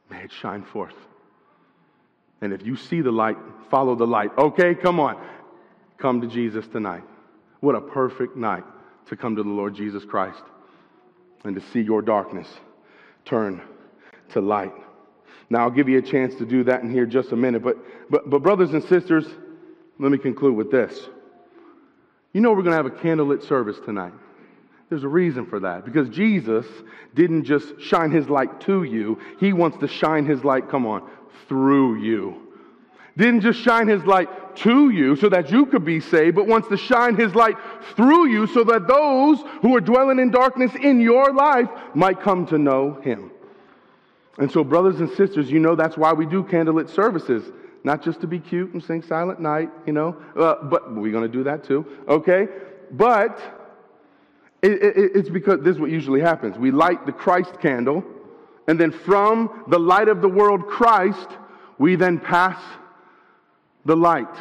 may 0.10 0.24
it 0.24 0.32
shine 0.32 0.64
forth. 0.64 0.94
And 2.42 2.54
if 2.54 2.66
you 2.66 2.76
see 2.76 3.02
the 3.02 3.12
light, 3.12 3.38
follow 3.72 3.96
the 3.96 4.08
light. 4.08 4.32
Okay, 4.38 4.76
come 4.76 5.00
on 5.00 5.18
come 6.00 6.22
to 6.22 6.28
Jesus 6.28 6.66
tonight. 6.68 7.04
What 7.60 7.76
a 7.76 7.82
perfect 7.82 8.36
night 8.36 8.64
to 9.08 9.16
come 9.16 9.36
to 9.36 9.44
the 9.44 9.50
Lord 9.50 9.76
Jesus 9.76 10.06
Christ 10.06 10.42
and 11.44 11.56
to 11.56 11.62
see 11.72 11.82
your 11.82 12.02
darkness 12.02 12.48
turn 13.26 13.62
to 14.30 14.42
light. 14.42 14.74
Now, 15.50 15.60
I'll 15.60 15.72
give 15.72 15.90
you 15.90 15.98
a 15.98 16.02
chance 16.02 16.36
to 16.36 16.46
do 16.46 16.64
that 16.66 16.82
in 16.82 16.92
here 16.92 17.06
just 17.06 17.32
a 17.32 17.36
minute. 17.36 17.64
But, 17.64 17.78
but, 18.10 18.30
but 18.30 18.44
brothers 18.44 18.74
and 18.74 18.84
sisters, 18.84 19.26
let 19.98 20.12
me 20.12 20.18
conclude 20.18 20.56
with 20.56 20.72
this. 20.72 21.10
You 22.34 22.42
know, 22.42 22.52
we're 22.52 22.64
going 22.64 22.78
to 22.78 22.84
have 22.84 22.86
a 22.86 22.90
candlelit 22.90 23.48
service 23.48 23.78
tonight. 23.84 24.14
There's 24.90 25.04
a 25.04 25.08
reason 25.08 25.46
for 25.46 25.60
that 25.60 25.86
because 25.86 26.10
Jesus 26.10 26.66
didn't 27.16 27.44
just 27.44 27.80
shine 27.80 28.12
his 28.12 28.30
light 28.30 28.62
to 28.62 28.84
you, 28.84 29.20
he 29.40 29.54
wants 29.54 29.78
to 29.80 29.88
shine 29.88 30.26
his 30.26 30.44
light, 30.44 30.70
come 30.70 30.86
on, 30.86 31.08
through 31.48 32.02
you 32.02 32.50
didn't 33.20 33.42
just 33.42 33.60
shine 33.60 33.88
his 33.88 34.04
light 34.06 34.56
to 34.56 34.90
you 34.90 35.16
so 35.16 35.30
that 35.30 35.52
you 35.52 35.66
could 35.66 35.84
be 35.84 36.00
saved, 36.00 36.36
but 36.36 36.48
wants 36.48 36.70
to 36.70 36.78
shine 36.78 37.16
his 37.16 37.36
light 37.36 37.58
through 37.96 38.30
you 38.30 38.48
so 38.48 38.64
that 38.64 38.88
those 38.88 39.42
who 39.62 39.76
are 39.76 39.82
dwelling 39.82 40.20
in 40.20 40.32
darkness 40.32 40.72
in 40.82 41.02
your 41.02 41.34
life 41.34 41.68
might 41.94 42.22
come 42.22 42.48
to 42.48 42.58
know 42.58 42.94
him. 43.02 43.30
And 44.38 44.50
so, 44.50 44.64
brothers 44.64 45.02
and 45.02 45.10
sisters, 45.12 45.52
you 45.52 45.60
know 45.60 45.76
that's 45.76 45.98
why 45.98 46.14
we 46.14 46.26
do 46.26 46.44
candlelit 46.44 46.90
services. 46.90 47.44
Not 47.84 48.04
just 48.04 48.20
to 48.22 48.28
be 48.28 48.40
cute 48.40 48.74
and 48.74 48.84
sing 48.84 49.02
Silent 49.02 49.40
Night, 49.40 49.70
you 49.86 49.94
know, 49.94 50.18
uh, 50.36 50.64
but 50.64 50.94
we're 50.94 51.12
going 51.12 51.30
to 51.30 51.38
do 51.38 51.44
that 51.44 51.64
too, 51.64 51.86
okay? 52.08 52.48
But 52.92 53.40
it, 54.62 54.72
it, 54.84 55.12
it's 55.16 55.30
because 55.30 55.62
this 55.62 55.76
is 55.76 55.80
what 55.80 55.90
usually 55.90 56.22
happens. 56.22 56.58
We 56.58 56.72
light 56.72 57.06
the 57.06 57.12
Christ 57.12 57.60
candle, 57.62 58.04
and 58.68 58.80
then 58.80 58.92
from 58.92 59.64
the 59.70 59.80
light 59.80 60.10
of 60.10 60.22
the 60.22 60.28
world, 60.28 60.68
Christ, 60.68 61.30
we 61.78 61.96
then 61.96 62.20
pass 62.20 62.62
the 63.86 63.96
light, 63.96 64.36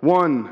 one 0.00 0.50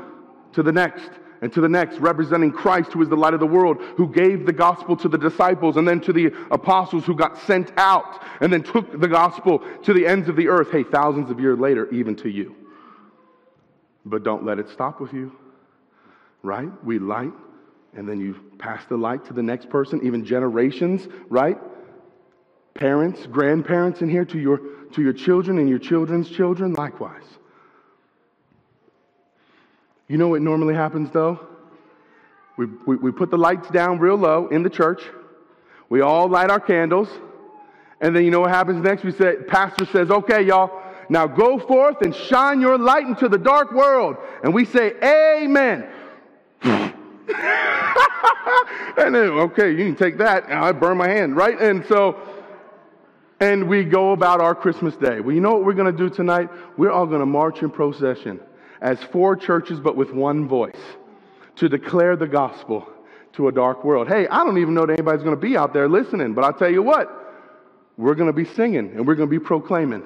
to 0.51 0.63
the 0.63 0.71
next, 0.71 1.09
And 1.43 1.51
to 1.51 1.59
the 1.59 1.67
next, 1.67 1.97
representing 1.97 2.53
Christ, 2.53 2.93
who 2.93 3.01
is 3.01 3.09
the 3.09 3.17
light 3.17 3.33
of 3.33 3.41
the 3.41 3.45
world, 3.45 3.81
who 3.97 4.07
gave 4.07 4.45
the 4.45 4.53
gospel 4.53 4.95
to 4.95 5.09
the 5.09 5.17
disciples, 5.17 5.75
and 5.75 5.85
then 5.85 5.99
to 5.99 6.13
the 6.13 6.27
apostles 6.51 7.03
who 7.03 7.13
got 7.13 7.37
sent 7.39 7.69
out, 7.75 8.23
and 8.39 8.53
then 8.53 8.63
took 8.63 8.97
the 8.97 9.09
gospel 9.09 9.61
to 9.83 9.91
the 9.91 10.07
ends 10.07 10.29
of 10.29 10.37
the 10.37 10.47
earth. 10.47 10.71
Hey, 10.71 10.83
thousands 10.83 11.29
of 11.29 11.41
years 11.41 11.59
later, 11.59 11.91
even 11.91 12.15
to 12.15 12.29
you. 12.29 12.55
But 14.05 14.23
don't 14.23 14.45
let 14.45 14.57
it 14.57 14.69
stop 14.69 15.01
with 15.01 15.11
you, 15.11 15.35
right? 16.43 16.69
We 16.81 16.97
light, 16.97 17.33
and 17.93 18.07
then 18.07 18.21
you 18.21 18.39
pass 18.57 18.85
the 18.85 18.95
light 18.95 19.25
to 19.25 19.33
the 19.33 19.43
next 19.43 19.69
person, 19.69 19.99
even 20.05 20.23
generations, 20.23 21.09
right? 21.27 21.57
Parents, 22.73 23.27
grandparents 23.27 24.01
in 24.01 24.07
here 24.07 24.23
to 24.23 24.39
your, 24.39 24.61
to 24.93 25.01
your 25.01 25.11
children 25.11 25.57
and 25.57 25.67
your 25.67 25.79
children's 25.79 26.29
children, 26.29 26.71
likewise. 26.71 27.25
You 30.13 30.19
know 30.19 30.27
what 30.27 30.43
normally 30.43 30.75
happens 30.75 31.09
though? 31.09 31.39
We, 32.55 32.67
we, 32.85 32.97
we, 32.97 33.11
put 33.11 33.31
the 33.31 33.37
lights 33.37 33.67
down 33.71 33.97
real 33.97 34.15
low 34.15 34.47
in 34.47 34.61
the 34.61 34.69
church. 34.69 35.01
We 35.89 36.01
all 36.01 36.29
light 36.29 36.51
our 36.51 36.59
candles. 36.59 37.09
And 37.99 38.15
then 38.15 38.23
you 38.23 38.29
know 38.29 38.41
what 38.41 38.51
happens 38.51 38.83
next? 38.83 39.03
We 39.03 39.11
say, 39.11 39.37
Pastor 39.47 39.87
says, 39.87 40.11
okay, 40.11 40.43
y'all, 40.43 40.83
now 41.09 41.25
go 41.25 41.57
forth 41.57 42.03
and 42.03 42.13
shine 42.13 42.61
your 42.61 42.77
light 42.77 43.07
into 43.07 43.27
the 43.27 43.39
dark 43.39 43.71
world. 43.71 44.17
And 44.43 44.53
we 44.53 44.65
say, 44.65 44.93
Amen. 45.01 45.87
and 46.61 46.93
then, 48.95 49.15
okay, 49.15 49.71
you 49.71 49.77
can 49.77 49.95
take 49.95 50.19
that. 50.19 50.43
And 50.43 50.53
I 50.53 50.73
burn 50.73 50.95
my 50.95 51.09
hand, 51.09 51.35
right? 51.35 51.59
And 51.59 51.83
so, 51.87 52.19
and 53.39 53.67
we 53.67 53.83
go 53.83 54.11
about 54.11 54.41
our 54.41 54.53
Christmas 54.53 54.95
day. 54.95 55.21
Well, 55.21 55.33
you 55.33 55.41
know 55.41 55.53
what 55.53 55.65
we're 55.65 55.73
going 55.73 55.91
to 55.91 55.97
do 55.97 56.13
tonight? 56.13 56.51
We're 56.77 56.91
all 56.91 57.07
going 57.07 57.21
to 57.21 57.25
march 57.25 57.63
in 57.63 57.71
procession 57.71 58.41
as 58.83 59.01
four 59.01 59.35
churches, 59.35 59.79
but 59.79 59.95
with 59.95 60.11
one 60.11 60.47
voice 60.47 60.77
to 61.55 61.69
declare 61.69 62.15
the 62.17 62.27
gospel 62.27 62.87
to 63.31 63.47
a 63.47 63.51
dark 63.51 63.83
world. 63.83 64.09
Hey, 64.09 64.27
I 64.27 64.43
don't 64.43 64.57
even 64.57 64.73
know 64.73 64.85
that 64.85 64.93
anybody's 64.93 65.23
going 65.23 65.35
to 65.35 65.41
be 65.41 65.55
out 65.55 65.73
there 65.73 65.87
listening, 65.87 66.33
but 66.33 66.43
I'll 66.43 66.53
tell 66.53 66.69
you 66.69 66.83
what, 66.83 67.09
we're 67.97 68.13
going 68.13 68.27
to 68.27 68.33
be 68.33 68.45
singing 68.45 68.91
and 68.91 69.07
we're 69.07 69.15
going 69.15 69.29
to 69.29 69.39
be 69.39 69.43
proclaiming. 69.43 70.03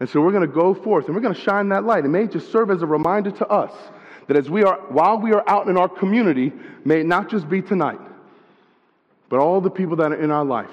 And 0.00 0.08
so 0.08 0.20
we're 0.20 0.32
going 0.32 0.46
to 0.46 0.54
go 0.54 0.74
forth 0.74 1.06
and 1.06 1.14
we're 1.14 1.22
going 1.22 1.34
to 1.34 1.40
shine 1.40 1.70
that 1.70 1.84
light. 1.84 2.04
It 2.04 2.08
may 2.08 2.26
just 2.26 2.52
serve 2.52 2.70
as 2.70 2.82
a 2.82 2.86
reminder 2.86 3.30
to 3.30 3.46
us 3.48 3.72
that 4.28 4.36
as 4.36 4.50
we 4.50 4.64
are, 4.64 4.76
while 4.90 5.18
we 5.18 5.32
are 5.32 5.48
out 5.48 5.68
in 5.68 5.78
our 5.78 5.88
community, 5.88 6.52
may 6.84 7.00
it 7.00 7.06
not 7.06 7.30
just 7.30 7.48
be 7.48 7.62
tonight, 7.62 8.00
but 9.30 9.40
all 9.40 9.62
the 9.62 9.70
people 9.70 9.96
that 9.96 10.12
are 10.12 10.20
in 10.20 10.30
our 10.30 10.44
life, 10.44 10.70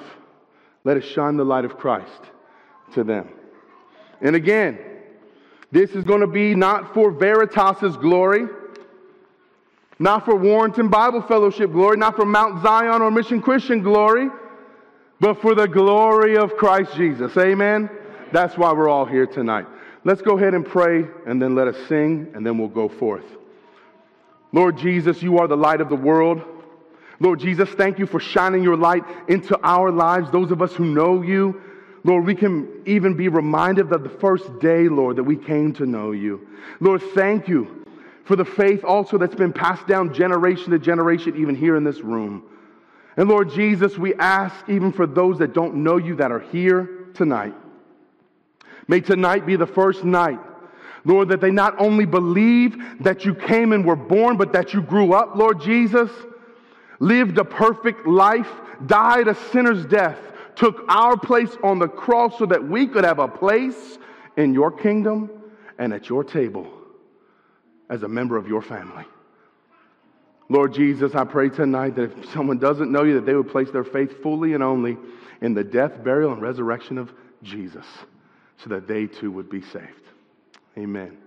let 0.83 0.97
us 0.97 1.05
shine 1.05 1.37
the 1.37 1.45
light 1.45 1.63
of 1.63 1.77
Christ 1.77 2.21
to 2.93 3.05
them. 3.05 3.29
And 4.19 4.35
again, 4.35 4.77
this 5.71 5.91
is 5.91 6.03
going 6.03 6.21
to 6.21 6.27
be 6.27 6.53
not 6.53 6.93
for 6.93 7.11
Veritas's 7.11 7.95
glory, 7.97 8.47
not 9.99 10.25
for 10.25 10.35
Warrenton 10.35 10.89
Bible 10.89 11.21
Fellowship 11.21 11.71
glory, 11.71 11.97
not 11.97 12.15
for 12.15 12.25
Mount 12.25 12.61
Zion 12.61 13.01
or 13.01 13.11
Mission 13.11 13.41
Christian 13.41 13.81
glory, 13.81 14.29
but 15.19 15.41
for 15.41 15.55
the 15.55 15.67
glory 15.67 16.37
of 16.37 16.57
Christ 16.57 16.95
Jesus. 16.95 17.37
Amen. 17.37 17.89
That's 18.33 18.57
why 18.57 18.73
we're 18.73 18.89
all 18.89 19.05
here 19.05 19.27
tonight. 19.27 19.65
Let's 20.03 20.21
go 20.21 20.37
ahead 20.37 20.53
and 20.53 20.65
pray 20.65 21.05
and 21.25 21.41
then 21.41 21.55
let 21.55 21.67
us 21.67 21.77
sing 21.87 22.31
and 22.33 22.45
then 22.45 22.57
we'll 22.57 22.67
go 22.67 22.89
forth. 22.89 23.25
Lord 24.51 24.77
Jesus, 24.77 25.21
you 25.21 25.37
are 25.37 25.47
the 25.47 25.55
light 25.55 25.79
of 25.79 25.89
the 25.89 25.95
world. 25.95 26.41
Lord 27.19 27.39
Jesus, 27.39 27.69
thank 27.69 27.99
you 27.99 28.07
for 28.07 28.19
shining 28.19 28.63
your 28.63 28.75
light 28.75 29.03
into 29.27 29.57
our 29.63 29.91
lives, 29.91 30.31
those 30.31 30.51
of 30.51 30.61
us 30.61 30.73
who 30.73 30.85
know 30.85 31.21
you. 31.21 31.61
Lord, 32.03 32.25
we 32.25 32.35
can 32.35 32.81
even 32.85 33.13
be 33.13 33.27
reminded 33.27 33.91
of 33.91 34.03
the 34.03 34.09
first 34.09 34.59
day, 34.59 34.87
Lord, 34.87 35.17
that 35.17 35.23
we 35.23 35.35
came 35.35 35.73
to 35.73 35.85
know 35.85 36.11
you. 36.11 36.47
Lord, 36.79 37.01
thank 37.13 37.47
you 37.47 37.85
for 38.25 38.35
the 38.35 38.45
faith 38.45 38.83
also 38.83 39.17
that's 39.17 39.35
been 39.35 39.53
passed 39.53 39.87
down 39.87 40.13
generation 40.13 40.71
to 40.71 40.79
generation, 40.79 41.35
even 41.37 41.55
here 41.55 41.75
in 41.75 41.83
this 41.83 42.01
room. 42.01 42.43
And 43.17 43.29
Lord 43.29 43.51
Jesus, 43.51 43.97
we 43.97 44.13
ask 44.15 44.55
even 44.67 44.91
for 44.91 45.05
those 45.05 45.39
that 45.39 45.53
don't 45.53 45.75
know 45.83 45.97
you 45.97 46.15
that 46.15 46.31
are 46.31 46.39
here 46.39 47.07
tonight. 47.13 47.53
May 48.87 49.01
tonight 49.01 49.45
be 49.45 49.55
the 49.55 49.67
first 49.67 50.03
night, 50.03 50.39
Lord, 51.03 51.29
that 51.29 51.41
they 51.41 51.51
not 51.51 51.79
only 51.79 52.05
believe 52.05 52.77
that 53.01 53.25
you 53.25 53.35
came 53.35 53.73
and 53.73 53.85
were 53.85 53.95
born, 53.95 54.37
but 54.37 54.53
that 54.53 54.73
you 54.73 54.81
grew 54.81 55.13
up, 55.13 55.35
Lord 55.35 55.61
Jesus, 55.61 56.09
lived 56.99 57.37
a 57.37 57.45
perfect 57.45 58.07
life, 58.07 58.49
died 58.85 59.27
a 59.27 59.35
sinner's 59.51 59.85
death, 59.85 60.17
took 60.61 60.85
our 60.89 61.17
place 61.17 61.57
on 61.63 61.79
the 61.79 61.87
cross 61.87 62.37
so 62.37 62.45
that 62.45 62.63
we 62.63 62.85
could 62.85 63.03
have 63.03 63.17
a 63.17 63.27
place 63.27 63.97
in 64.37 64.53
your 64.53 64.71
kingdom 64.71 65.27
and 65.79 65.91
at 65.91 66.07
your 66.07 66.23
table 66.23 66.71
as 67.89 68.03
a 68.03 68.07
member 68.07 68.37
of 68.37 68.47
your 68.47 68.61
family. 68.61 69.03
Lord 70.49 70.71
Jesus, 70.71 71.15
I 71.15 71.23
pray 71.23 71.49
tonight 71.49 71.95
that 71.95 72.11
if 72.11 72.31
someone 72.31 72.59
doesn't 72.59 72.91
know 72.91 73.03
you, 73.03 73.15
that 73.15 73.25
they 73.25 73.33
would 73.33 73.49
place 73.49 73.71
their 73.71 73.83
faith 73.83 74.21
fully 74.21 74.53
and 74.53 74.61
only 74.61 74.97
in 75.41 75.55
the 75.55 75.63
death, 75.63 76.03
burial, 76.03 76.31
and 76.31 76.41
resurrection 76.43 76.99
of 76.99 77.11
Jesus 77.41 77.85
so 78.63 78.69
that 78.69 78.87
they 78.87 79.07
too 79.07 79.31
would 79.31 79.49
be 79.49 79.61
saved. 79.61 80.03
Amen. 80.77 81.17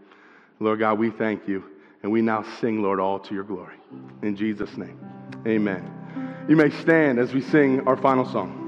Lord 0.60 0.78
God, 0.78 0.96
we 1.00 1.10
thank 1.10 1.48
you. 1.48 1.64
And 2.04 2.12
we 2.12 2.22
now 2.22 2.44
sing, 2.60 2.82
Lord, 2.82 3.00
all 3.00 3.18
to 3.18 3.34
your 3.34 3.44
glory. 3.44 3.76
In 4.22 4.36
Jesus' 4.36 4.76
name, 4.76 5.00
amen. 5.44 6.46
You 6.48 6.54
may 6.54 6.70
stand 6.70 7.18
as 7.18 7.32
we 7.32 7.40
sing 7.40 7.80
our 7.88 7.96
final 7.96 8.30
song. 8.30 8.63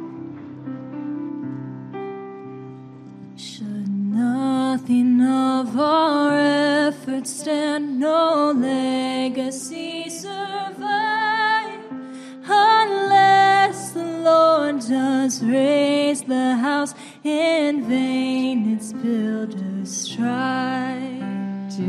Nothing 4.77 5.23
of 5.23 5.81
our 5.81 6.39
efforts 6.39 7.41
stand, 7.41 7.99
no 7.99 8.53
legacy 8.55 10.11
survive, 10.11 11.81
unless 12.47 13.93
the 13.93 14.05
Lord 14.05 14.81
does 14.81 15.43
raise 15.43 16.21
the 16.25 16.57
house 16.57 16.95
in 17.25 17.89
vain, 17.89 18.75
its 18.75 18.93
builders 18.93 19.91
strive. 19.97 21.25
To 21.79 21.89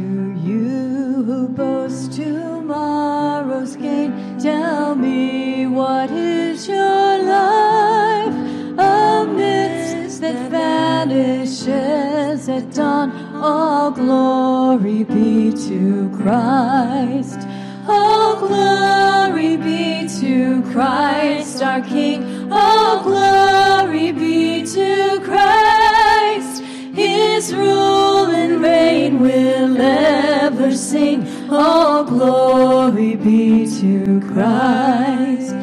you 0.49 1.23
who 1.27 1.49
boast 1.49 2.13
tomorrow's 2.13 3.75
gain, 3.75 4.39
tell 4.39 4.95
me 4.95 5.67
what 5.67 6.09
is 6.09 6.69
your 6.69 7.17
amidst 7.17 7.66
that 10.33 10.51
vanishes 10.51 12.49
at 12.49 12.73
dawn. 12.73 13.11
All 13.35 13.91
glory 13.91 15.03
be 15.03 15.51
to 15.67 16.09
Christ. 16.17 17.39
All 17.87 18.35
glory 18.35 19.55
be 19.57 20.07
to 20.19 20.61
Christ 20.73 21.63
our 21.63 21.81
King. 21.81 22.51
All 22.51 23.03
glory 23.03 24.11
be 24.11 24.65
to 24.65 25.21
Christ. 25.23 26.61
His 26.93 27.53
rule 27.53 28.25
and 28.31 28.61
reign 28.61 29.19
will 29.21 29.77
ever 29.79 30.73
sing. 30.73 31.25
All 31.49 32.03
glory 32.03 33.15
be 33.15 33.65
to 33.79 34.19
Christ. 34.33 35.55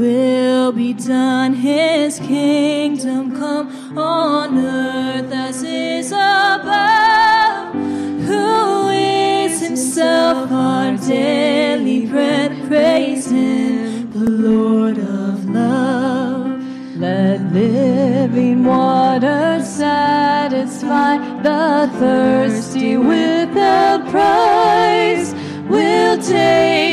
Will 0.00 0.72
be 0.72 0.94
done, 0.94 1.52
His 1.52 2.18
kingdom 2.20 3.36
come 3.36 3.98
on 3.98 4.56
earth 4.56 5.30
as 5.30 5.62
is 5.62 6.10
above. 6.10 7.74
Who 7.74 8.88
is 8.88 9.60
Himself 9.60 10.50
our 10.50 10.96
daily 10.96 12.06
bread? 12.06 12.66
Praise 12.66 13.30
Him, 13.30 14.10
the 14.12 14.30
Lord 14.30 14.96
of 14.96 15.44
love. 15.50 16.62
Let 16.96 17.52
living 17.52 18.64
water 18.64 19.62
satisfy 19.62 21.18
the 21.42 21.90
thirsty 21.98 22.96
without 22.96 24.08
price. 24.08 25.34
We'll 25.68 26.16
take 26.22 26.89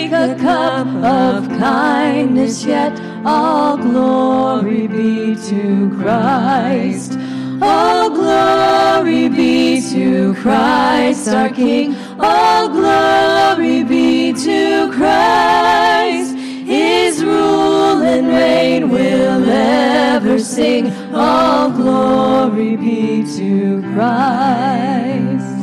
cup 0.47 0.87
of 1.03 1.49
kindness, 1.59 2.63
yet 2.63 2.93
all 3.25 3.75
glory 3.75 4.87
be 4.87 5.35
to 5.35 5.91
Christ. 5.99 7.19
All 7.61 8.09
glory 8.09 9.27
be 9.27 9.81
to 9.91 10.33
Christ 10.35 11.27
our 11.27 11.49
King. 11.49 11.97
All 12.17 12.69
glory 12.69 13.83
be 13.83 14.31
to 14.47 14.89
Christ. 14.93 16.33
His 16.37 17.21
rule 17.25 18.01
and 18.13 18.27
reign 18.29 18.89
will 18.89 19.43
ever 19.49 20.39
sing. 20.39 20.93
All 21.13 21.71
glory 21.71 22.77
be 22.77 23.25
to 23.35 23.81
Christ. 23.93 25.56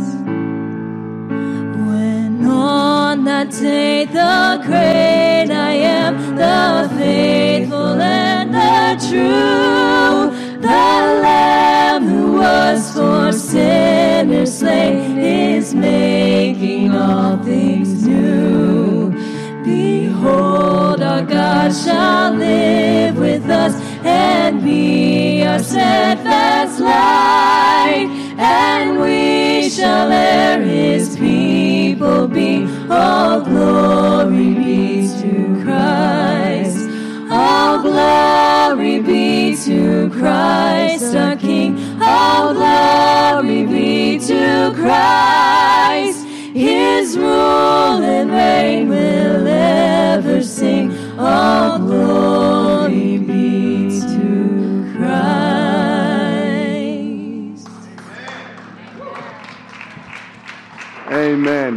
Day 3.51 4.05
the 4.07 4.61
great 4.65 5.51
I 5.51 5.73
am, 5.73 6.37
the 6.37 6.89
faithful 6.97 8.01
and 8.01 8.55
the 8.55 9.07
true, 9.09 10.31
the 10.61 11.21
Lamb 11.23 12.05
who 12.07 12.35
was 12.39 12.93
for 12.93 13.33
sinners 13.33 14.59
slain 14.59 15.19
is 15.19 15.75
making 15.75 16.95
all 16.95 17.37
things 17.45 18.07
new. 18.07 19.11
Behold, 19.65 21.03
our 21.03 21.23
God 21.23 21.73
shall 21.75 22.33
live 22.33 23.19
with 23.19 23.49
us 23.49 23.75
and 24.05 24.63
be 24.63 25.45
our 25.45 25.59
steadfast 25.59 26.81
light, 26.81 28.09
and 28.39 29.01
we 29.01 29.69
shall 29.69 30.11
ere 30.11 30.63
his 30.63 31.17
people 31.17 32.27
be. 32.29 32.74
All 32.91 33.41
glory 33.41 34.55
be 34.55 35.09
to 35.21 35.63
Christ. 35.65 36.89
All 37.31 37.79
glory 37.81 39.01
be 39.01 39.57
to 39.65 40.11
Christ 40.11 41.15
our 41.15 41.35
King. 41.37 41.79
All 42.03 42.53
glory 42.53 43.65
be 43.65 43.84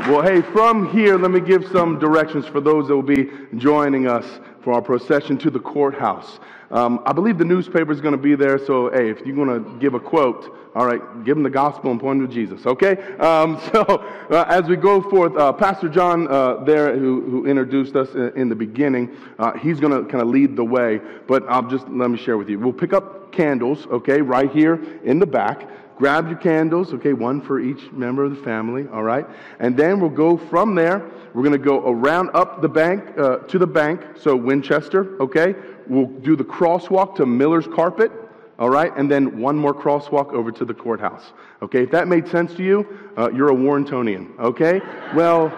Well, 0.08 0.22
hey, 0.22 0.42
from 0.42 0.90
here, 0.90 1.18
let 1.18 1.32
me 1.32 1.42
give 1.42 1.68
some 1.68 2.00
directions 2.00 2.46
for 2.46 2.62
those 2.62 2.88
that 2.88 2.96
will 2.96 3.02
be 3.02 3.30
joining 3.58 4.08
us 4.08 4.26
for 4.62 4.72
our 4.72 4.82
procession 4.82 5.38
to 5.40 5.50
the 5.50 5.60
courthouse. 5.60 6.40
Um, 6.72 7.02
I 7.06 7.12
believe 7.12 7.38
the 7.38 7.44
newspaper 7.44 7.92
is 7.92 8.00
going 8.00 8.14
to 8.14 8.18
be 8.18 8.34
there, 8.34 8.58
so 8.58 8.90
hey, 8.90 9.10
if 9.10 9.20
you're 9.26 9.36
going 9.36 9.62
to 9.62 9.80
give 9.80 9.96
a 9.96 10.00
quote, 10.00 10.72
all 10.76 10.86
right, 10.86 11.02
give 11.26 11.36
them 11.36 11.44
the 11.44 11.50
gospel 11.50 11.92
and 11.92 12.00
point 12.00 12.22
to 12.22 12.34
Jesus, 12.34 12.66
okay? 12.66 12.96
Um, 13.18 13.60
so 13.74 13.82
uh, 13.82 14.46
as 14.48 14.70
we 14.70 14.78
go 14.78 15.02
forth, 15.02 15.36
uh, 15.36 15.52
Pastor 15.52 15.90
John 15.90 16.30
uh, 16.30 16.64
there, 16.64 16.98
who, 16.98 17.22
who, 17.30 17.46
introduced 17.46 17.98
us 17.98 18.14
in, 18.16 18.32
in 18.38 18.50
the 18.50 18.56
beginning, 18.56 19.14
uh, 19.40 19.58
he's 19.58 19.82
going 19.82 19.92
to 19.92 20.10
kind 20.10 20.22
of 20.22 20.30
lead 20.30 20.56
the 20.56 20.64
way, 20.64 21.02
but 21.28 21.44
I'll 21.50 21.68
just 21.68 21.86
let 21.90 22.10
me 22.10 22.18
share 22.18 22.38
with 22.38 22.48
you. 22.48 22.60
We'll 22.60 22.72
pick 22.72 22.94
up 22.94 23.34
candles, 23.34 23.86
okay, 23.88 24.22
right 24.22 24.50
here 24.50 24.82
in 25.04 25.20
the 25.20 25.28
back 25.28 25.68
grab 25.98 26.28
your 26.28 26.38
candles, 26.38 26.94
okay, 26.94 27.14
one 27.14 27.42
for 27.42 27.60
each 27.60 27.92
member 27.92 28.24
of 28.24 28.36
the 28.36 28.44
family, 28.44 28.88
all 28.94 29.04
right? 29.04 29.26
And 29.60 29.76
then 29.76 30.00
we'll 30.00 30.10
go 30.10 30.38
from 30.38 30.76
there. 30.76 31.10
We're 31.34 31.44
going 31.44 31.52
to 31.54 31.58
go 31.58 31.88
around 31.90 32.32
up 32.34 32.62
the 32.62 32.70
bank 32.70 33.18
uh, 33.18 33.38
to 33.38 33.58
the 33.58 33.68
bank, 33.68 34.02
so 34.20 34.36
Winchester, 34.36 35.20
okay? 35.22 35.56
We'll 35.88 36.06
do 36.06 36.36
the 36.36 36.44
crosswalk 36.44 37.16
to 37.16 37.26
Miller's 37.26 37.68
Carpet, 37.68 38.12
all 38.60 38.70
right? 38.70 38.92
And 38.96 39.10
then 39.10 39.40
one 39.40 39.58
more 39.58 39.74
crosswalk 39.74 40.34
over 40.34 40.52
to 40.52 40.66
the 40.66 40.74
courthouse, 40.74 41.34
okay? 41.62 41.84
If 41.84 41.92
that 41.92 42.08
made 42.08 42.28
sense 42.28 42.54
to 42.56 42.64
you, 42.64 42.86
uh, 43.18 43.30
you're 43.32 43.50
a 43.50 43.56
Warrentonian, 43.56 44.38
okay? 44.40 44.82
Well, 45.16 45.52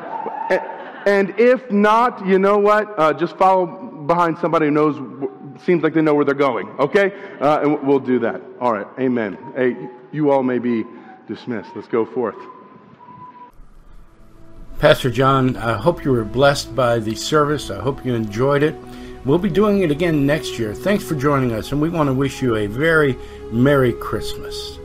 and 1.05 1.33
if 1.37 1.69
not, 1.71 2.25
you 2.25 2.39
know 2.39 2.57
what? 2.57 2.97
Uh, 2.97 3.13
just 3.13 3.37
follow 3.37 3.65
behind 4.05 4.37
somebody 4.37 4.65
who 4.67 4.71
knows, 4.71 5.61
seems 5.63 5.83
like 5.83 5.93
they 5.93 6.01
know 6.01 6.13
where 6.13 6.25
they're 6.25 6.33
going, 6.33 6.67
okay? 6.79 7.11
Uh, 7.39 7.61
and 7.61 7.87
we'll 7.87 7.99
do 7.99 8.19
that. 8.19 8.41
All 8.59 8.73
right, 8.73 8.87
amen. 8.99 9.37
Hey, 9.55 9.89
you 10.11 10.31
all 10.31 10.43
may 10.43 10.59
be 10.59 10.85
dismissed. 11.27 11.69
Let's 11.75 11.87
go 11.87 12.05
forth. 12.05 12.37
Pastor 14.79 15.09
John, 15.09 15.57
I 15.57 15.73
hope 15.77 16.05
you 16.05 16.11
were 16.11 16.23
blessed 16.23 16.73
by 16.75 16.99
the 16.99 17.13
service. 17.13 17.69
I 17.69 17.81
hope 17.81 18.05
you 18.05 18.15
enjoyed 18.15 18.63
it. 18.63 18.75
We'll 19.25 19.37
be 19.37 19.49
doing 19.49 19.81
it 19.81 19.91
again 19.91 20.25
next 20.25 20.57
year. 20.57 20.73
Thanks 20.73 21.03
for 21.03 21.15
joining 21.15 21.51
us, 21.51 21.73
and 21.73 21.81
we 21.81 21.89
want 21.89 22.07
to 22.07 22.13
wish 22.13 22.41
you 22.41 22.55
a 22.55 22.67
very 22.67 23.17
Merry 23.51 23.91
Christmas. 23.91 24.78